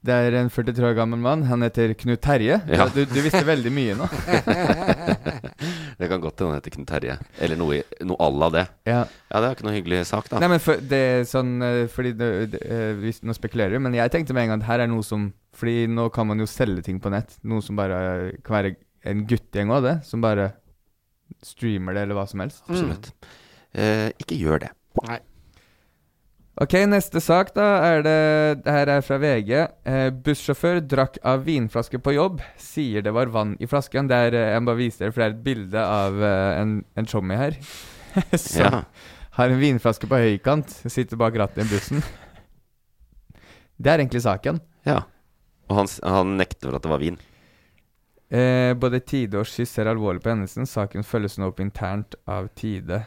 [0.00, 1.42] Det er en 43 år gammel mann.
[1.50, 2.56] Han heter Knut Terje.
[2.72, 2.86] Ja.
[2.88, 4.06] Du, du visste veldig mye nå.
[6.00, 7.16] Det kan godt hende han heter Knut Terje.
[7.44, 8.62] Eller noe, noe à la det.
[8.88, 9.02] Ja.
[9.04, 10.40] Ja, det er ikke noe hyggelig sak, da.
[10.40, 13.84] Nei, men for, det er sånn eh, Fordi det, det, eh, hvis, Nå spekulerer du
[13.84, 15.28] men jeg tenkte med en gang at her er noe som
[15.60, 17.36] Fordi nå kan man jo selge ting på nett.
[17.44, 18.00] Noe som bare
[18.46, 18.74] kan være
[19.10, 19.96] en guttegjeng òg, det.
[20.08, 20.54] Som bare
[21.44, 22.64] streamer det, eller hva som helst.
[22.68, 23.12] Absolutt.
[23.76, 24.72] Eh, ikke gjør det.
[25.04, 25.20] Nei.
[26.60, 28.16] Ok, neste sak, da, er det
[28.66, 29.52] Det her er fra VG.
[29.88, 32.42] Eh, bussjåfør drakk av vinflaske på jobb.
[32.60, 34.10] Sier det var vann i flasken.
[34.10, 36.60] Det er, eh, jeg må bare vise dere, for det er et bilde av eh,
[36.60, 37.56] en, en chommy her.
[38.36, 38.82] som Ja.
[39.38, 40.68] har en vinflaske på høykant.
[40.92, 42.04] Sitter bak rattet i bussen.
[43.80, 44.60] Det er egentlig saken.
[44.84, 44.98] Ja.
[45.70, 47.16] Og han, han nekter for at det var vin.
[48.30, 50.68] Eh, både Tide og Skyss ser alvorlig på hendelsen.
[50.68, 53.00] Saken følges nå opp internt av Tide.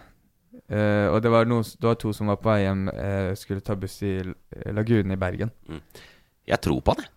[0.70, 3.66] Eh, og det var, noen, det var to som var på vei hjem, uh, skulle
[3.66, 4.16] ta buss i
[4.72, 5.52] Lagunen i Bergen.
[6.48, 7.14] Jeg tror på han, jeg.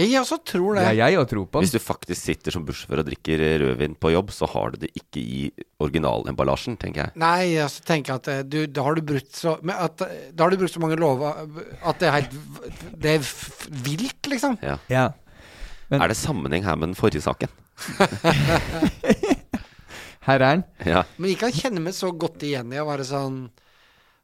[0.00, 0.82] Jeg også tror det.
[0.96, 3.94] Ja, jeg også tror på Hvis du faktisk sitter som bussjåfør og drikker eh, rødvin
[4.00, 5.40] på jobb, så har du det ikke i
[5.84, 7.14] originalemballasjen, tenker jeg.
[7.20, 10.30] Nei, jeg så tenker at eh, du, da har du brutt så men at, eh,
[10.32, 11.44] Da har du brukt så mange lover
[11.84, 12.38] at det er helt
[13.04, 13.28] Det er
[13.84, 14.56] vilt, liksom.
[14.64, 14.78] Ja.
[14.88, 15.10] Ja.
[15.92, 17.52] er det sammenheng her med den forrige saken?
[20.22, 20.64] Her er den.
[20.86, 21.02] Ja.
[21.18, 23.48] Men jeg kan kjenne meg så godt igjen i å være sånn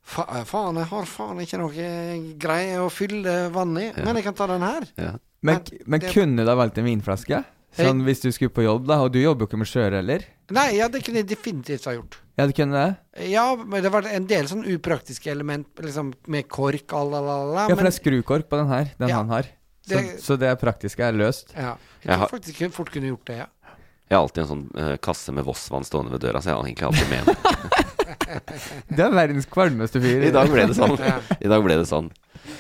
[0.09, 1.88] Fa faen, jeg har faen ikke noe
[2.40, 4.86] greie å fylle vann i, men jeg kan ta den her.
[4.96, 5.11] Ja.
[5.44, 7.42] Men, Men men det- kunne du ha valgt en vinflaske?
[7.76, 8.96] Sånn hvis du skulle på jobb, da?
[9.05, 10.24] Og du jobber jo ikke med sjøer heller?
[10.51, 12.16] Nei, ja, det kunne jeg definitivt ha gjort.
[12.38, 13.28] Ja, du kunne det?
[13.28, 17.68] Ja, men det var en del sånn upraktiske element liksom med kork, alalala.
[17.68, 19.42] Ja, for det er skrukork på den her, den Ja, han har.
[19.86, 21.53] Så det- så det praktiske er løst.
[21.55, 21.76] ja.
[22.03, 23.46] Jeg Jeg tror faktisk jeg fort kunne gjort det, ja.
[24.09, 26.68] Jeg har alltid en sånn eh, kasse med Voss-vann stående ved døra, så jeg har
[26.68, 27.36] egentlig alltid med meg.
[28.98, 30.24] Det er verdens kvalmeste fyr.
[30.28, 30.94] I dag ble det sånn.
[31.44, 32.09] I dag ble det sånn.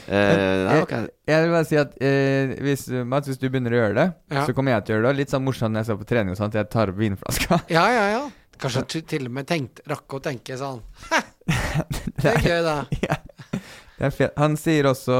[0.08, 0.92] Eh, nei, ok.
[0.94, 4.06] jeg, jeg vil bare si at eh, hvis, Mats, hvis du begynner å gjøre det,
[4.34, 4.44] Ja.
[4.48, 5.18] så kommer jeg til å gjøre det.
[5.22, 7.60] Litt sånn morsomt når jeg står på trening og sånt, jeg tar opp vinflaska.
[7.76, 8.22] Ja, ja, ja.
[8.58, 10.80] Kanskje du til og med tenkt, rakk å tenke sånn
[12.18, 12.74] Det er gøy, da.
[14.00, 14.32] Det er.
[14.40, 15.18] Han sier også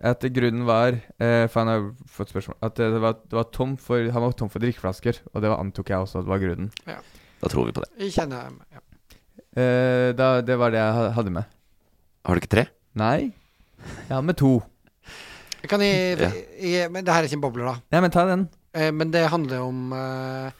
[0.00, 3.74] at grunnen var eh, For han har fått spørsmål At det var, det var tom
[3.76, 6.40] for Han var tom for drikkeflasker, og det var, antok jeg også at det var
[6.40, 6.70] grunnen.
[6.88, 6.96] Ja.
[7.42, 7.90] Da tror vi på det.
[8.00, 8.80] Jeg kjenner ja.
[9.60, 11.44] Eh, da, det var det jeg hadde med.
[12.24, 12.64] Har du ikke tre?
[13.00, 13.30] Nei.
[14.08, 14.54] Jeg har med to.
[15.68, 16.30] Kan jeg, Ja.
[16.60, 17.76] jeg Men det her er ikke en bobler, da.
[17.92, 18.48] Nei, men ta den.
[18.72, 20.50] Eh, men det handler om eh,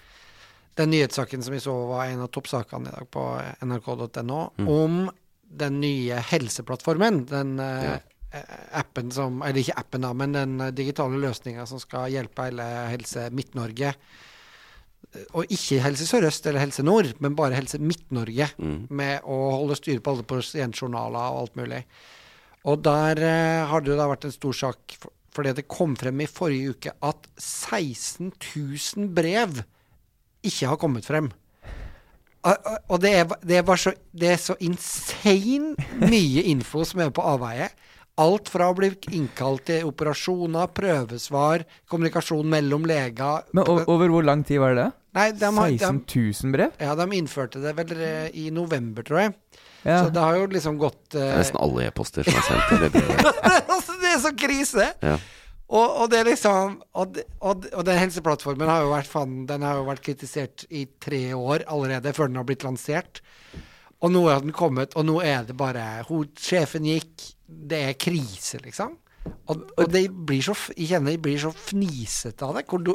[0.80, 3.24] den nyhetssaken som vi så var en av toppsakene i dag på
[3.64, 4.68] nrk.no, Mm.
[4.68, 5.11] om
[5.51, 7.24] den nye helseplattformen.
[7.30, 7.99] Den eh, eh,
[8.78, 12.66] appen som Eller ikke appen, da, men den eh, digitale løsninga som skal hjelpe hele
[12.93, 13.95] Helse Midt-Norge.
[15.11, 18.53] Eh, Og ikke Helse Sør-Øst eller Helse Nord, men bare Helse Midt-Norge.
[18.59, 18.87] Mm.
[18.91, 21.83] Med å holde styr på alle pasientjournaler og alt mulig.
[22.70, 26.22] Og der eh, har det da vært en stor sak for, fordi det kom frem
[26.24, 29.62] i forrige uke at 16 000 brev
[30.43, 31.28] ikke har kommet frem.
[32.41, 37.68] Og, det er, det, så, det er så insane mye info som er på avveie.
[38.21, 44.45] Alt fra å bli innkalt til operasjoner, prøvesvar, kommunikasjon mellom leger Men over hvor lang
[44.45, 44.91] tid var det?
[45.16, 46.77] Nei, de 16 000 brev?
[46.79, 49.35] Ja, de innførte det vel eh, i november, tror jeg.
[49.83, 50.05] Ja.
[50.05, 52.66] Så det har jo liksom gått Det eh, er nesten alle e-poster som er sendt.
[52.68, 53.43] til det brevet.
[53.75, 54.91] altså, det er så krise!
[55.01, 55.16] Ja.
[55.71, 59.62] Og, og det er liksom Og, og, og den helseplattformen har jo vært fan, Den
[59.62, 63.23] har jo vært kritisert i tre år allerede, før den har blitt lansert.
[64.01, 67.96] Og nå har den kommet, og nå er det bare hun, Sjefen gikk, det er
[68.01, 68.96] krise, liksom.
[69.53, 72.62] Og, og det blir så Jeg kjenner jeg blir så fnisete av det.
[72.86, 72.94] Du,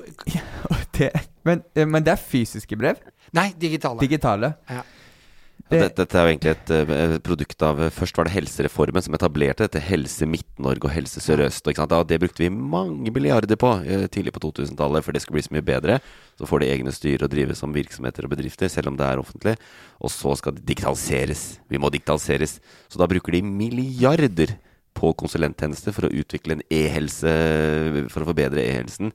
[0.95, 1.11] Det,
[1.45, 3.01] men, eh, men det er fysiske brev?
[3.35, 3.99] nei, digitale.
[3.99, 4.53] Digitale?
[4.69, 4.81] Ja.
[5.65, 9.15] Dette, dette er jo egentlig et uh, produkt av eh, Først var det helsereformen som
[9.17, 11.65] etablerte dette Helse Midt-Norge og Helse Sør-Øst.
[11.65, 15.45] og det brukte vi mange milliarder på uh, tidlig på 2000-tallet, for det skulle bli
[15.47, 15.97] så mye bedre.
[16.37, 19.17] Så får de egne styre og drive som virksomheter og bedrifter, selv om det er
[19.17, 19.55] offentlig.
[19.97, 21.57] Og så skal det digitaliseres.
[21.67, 22.59] Vi må digitaliseres.
[22.85, 24.53] Så da bruker de milliarder
[24.93, 27.33] på konsulenttjenester for å utvikle en e-helse,
[28.13, 29.09] for å forbedre e-helsen.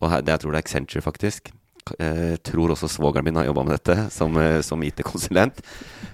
[0.00, 1.52] Og her, jeg tror det er Accenture, faktisk.
[1.98, 5.60] Jeg tror også svogeren min har jobba med dette som, eh, som IT-konsulent.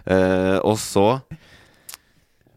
[0.06, 1.20] Eh, og så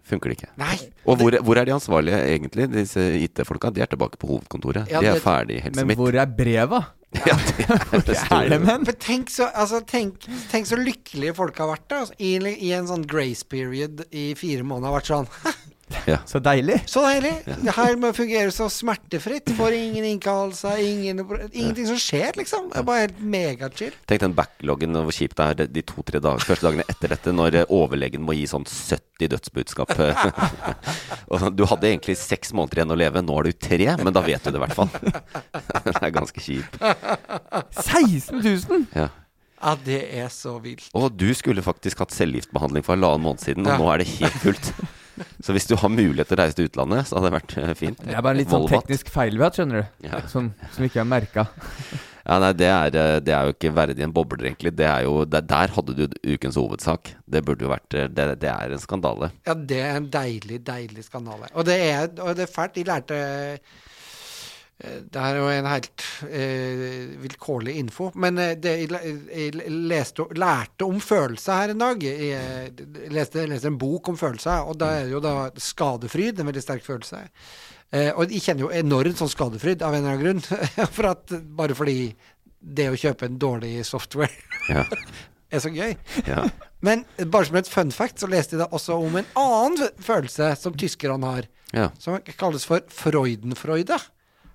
[0.08, 0.52] funker det ikke.
[0.60, 0.78] Nei.
[1.06, 3.72] Og hvor, hvor er de ansvarlige egentlig, disse IT-folka?
[3.74, 4.90] De er tilbake på hovedkontoret.
[4.92, 6.84] Ja, de er ferdig i Helse Men hvor er breva?
[7.30, 8.58] Ja, det er det store.
[8.58, 8.88] Men?
[8.98, 12.90] Tenk så, altså, tenk, tenk så lykkelige folk har vært da, altså, i, I en
[12.90, 14.90] sånn grace period i fire måneder.
[14.90, 15.30] Har vært sånn
[16.08, 16.18] Ja.
[16.30, 16.80] Så deilig.
[16.90, 17.32] Så deilig!
[17.46, 19.52] Det her må fungere så smertefritt.
[19.58, 21.22] Får ingen innkallelser, ingen,
[21.52, 22.70] ingenting som skjer, liksom.
[22.72, 23.94] Det er bare helt megachill.
[24.10, 27.34] Tenk den backloggen og hvor kjipt det er de to-tre dag, første dagene etter dette,
[27.36, 29.94] når eh, overlegen må gi sånn 70 dødsbudskap.
[31.32, 34.16] og sånn, du hadde egentlig seks måneder igjen å leve, nå har du tre, men
[34.16, 34.90] da vet du det i hvert fall.
[35.90, 36.80] det er ganske kjipt.
[37.84, 38.88] 16 000!
[38.96, 39.12] Ja.
[39.64, 40.90] Ja, det er så vilt.
[40.98, 43.80] Og du skulle faktisk hatt cellegiftbehandling for halvannen måned siden, og Ja.
[43.80, 44.74] nå er det helt fullt.
[45.44, 47.76] Så hvis du har mulighet til å reise til utlandet, så hadde det vært eh,
[47.78, 48.02] fint.
[48.02, 50.08] Det er bare en litt sånn teknisk feil vi har hatt, skjønner du.
[50.08, 50.24] Ja.
[50.32, 51.48] Som, som ikke har merka.
[52.24, 54.72] Ja, nei, det er, eh, det er jo ikke verdig en bobler, egentlig.
[54.80, 57.12] Det er jo, det, der hadde du ukens hovedsak.
[57.28, 59.34] Det burde jo vært eh, Det, det er en skandale.
[59.44, 61.52] Ja, det er en deilig, deilig skandale.
[61.52, 62.78] Og det er, og det er fælt.
[62.78, 63.18] De lærte
[64.84, 68.10] Det er jo en helt eh, vilkårlig info.
[68.20, 72.04] Men eh, det, jeg, jeg leste, lærte om følelser her en dag.
[72.04, 76.42] Jeg, eh, leste, leste en bok om følelser, og da er det jo da skadefryd,
[76.42, 77.22] en veldig sterk følelse.
[77.94, 80.90] Eh, og jeg kjenner jo enormt sånn skadefryd av en eller annen grunn.
[80.98, 82.10] For at, bare fordi
[82.60, 84.32] det å kjøpe en dårlig software
[84.72, 84.84] Ja.
[85.54, 85.94] er så gøy.
[86.26, 86.48] Ja.
[86.84, 90.50] Men bare som et fun fact, så leste jeg da også om en annen følelse
[90.60, 91.88] som tyskerne har, Ja.
[92.02, 94.02] som kalles for Freudenfreude.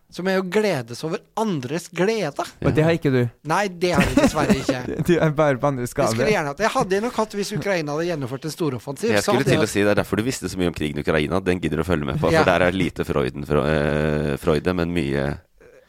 [0.09, 2.45] Som er å gledes over andres glede.
[2.65, 3.19] Og det har ikke du.
[3.51, 4.79] Nei, det har jeg dessverre ikke.
[5.09, 6.31] Du er bare på andres Jeg skulle skade.
[6.33, 9.11] gjerne hatt Jeg hadde nok hatt hvis Ukraina hadde gjennomført en storoffensiv.
[9.13, 10.79] Jeg så skulle hadde til å si Det er derfor du visste så mye om
[10.79, 11.43] krigen i Ukraina.
[11.45, 12.33] Den gidder du å følge med på.
[12.33, 12.41] Ja.
[12.41, 15.29] For der er lite Freuden, eh, Freude, men mye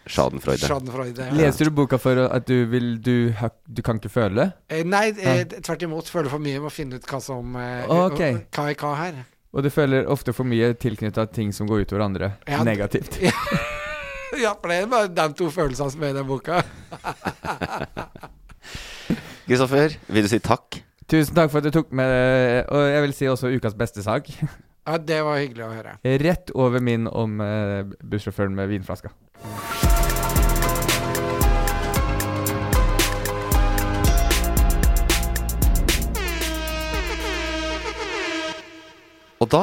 [0.09, 0.67] Schadenfreude.
[0.67, 1.39] Schadenfreude, ja.
[1.39, 3.31] Leser du boka for at du vil Du,
[3.71, 4.49] du kan ikke føle?
[4.67, 6.11] Eh, Nei, eh, tvert imot.
[6.11, 8.41] Føler for mye med å finne ut hva som eh, okay.
[8.51, 9.23] Hva er hva her.
[9.55, 12.33] Og du føler ofte for mye tilknytta ting som går utover andre.
[12.49, 13.15] Ja, Negativt.
[13.29, 13.31] Ja,
[14.61, 16.61] for det er bare de to følelsene som er i den boka.
[19.49, 20.81] Kristoffer, vil du si takk?
[21.09, 24.29] Tusen takk for at du tok med Og jeg vil si også ukas beste sak.
[24.89, 25.91] Ja, det var hyggelig å høre.
[26.17, 29.11] Rett over min om eh, bussjåføren med vinflaska.
[39.37, 39.61] Og da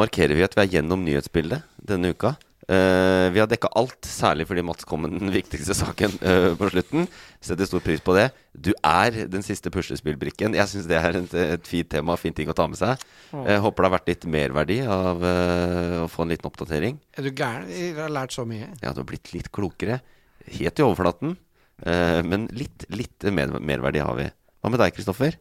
[0.00, 2.38] markerer vi at vi er gjennom nyhetsbildet denne uka.
[2.70, 6.68] Eh, vi har dekka alt, særlig fordi Mats kom med den viktigste saken uh, på
[6.70, 7.08] slutten.
[7.42, 8.28] Setter stor pris på det.
[8.54, 10.54] Du er den siste puslespillbrikken.
[10.54, 13.02] Jeg syns det er et, et fint tema, fint ting å ta med seg.
[13.34, 17.00] Jeg håper det har vært litt merverdi av eh, å få en liten oppdatering.
[17.18, 17.66] Er du gæren?
[17.74, 18.70] Jeg har lært så mye.
[18.84, 19.98] Ja, du har blitt litt klokere.
[20.50, 21.34] Helt i overflaten,
[22.26, 24.24] men litt, litt mer, merverdi har vi.
[24.60, 25.36] Hva med deg, Kristoffer?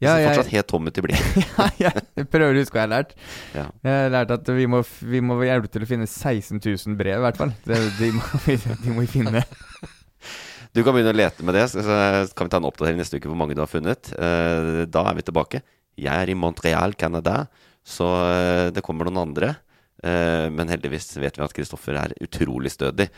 [0.00, 1.54] Ja, ser jeg- fortsatt helt tom ut i blikket.
[1.84, 3.14] Jeg prøver å huske hva jeg har lært.
[3.56, 3.64] Ja.
[3.82, 7.18] Jeg har lært at vi må, vi må hjelpe til å finne 16 000 brev,
[7.18, 7.50] i hvert fall.
[7.66, 9.42] De, de, må, vi- de må vi finne.
[10.76, 11.80] Du kan begynne å lete med det, så
[12.36, 14.10] kan vi ta en oppdatering neste uke på hvor mange du har funnet.
[14.12, 15.62] Eh, Da er vi tilbake.
[15.98, 17.46] Jeg er i Montreal, Canada,
[17.82, 19.54] så eh, det kommer noen andre.
[20.04, 23.08] Eh, Men heldigvis vet vi at Kristoffer er utrolig stødig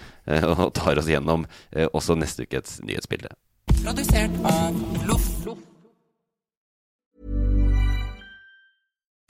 [0.47, 1.45] og tar oss gjennom
[1.91, 3.35] også neste ukes nyhetsbilde.
[3.83, 5.29] Produsert av Loff.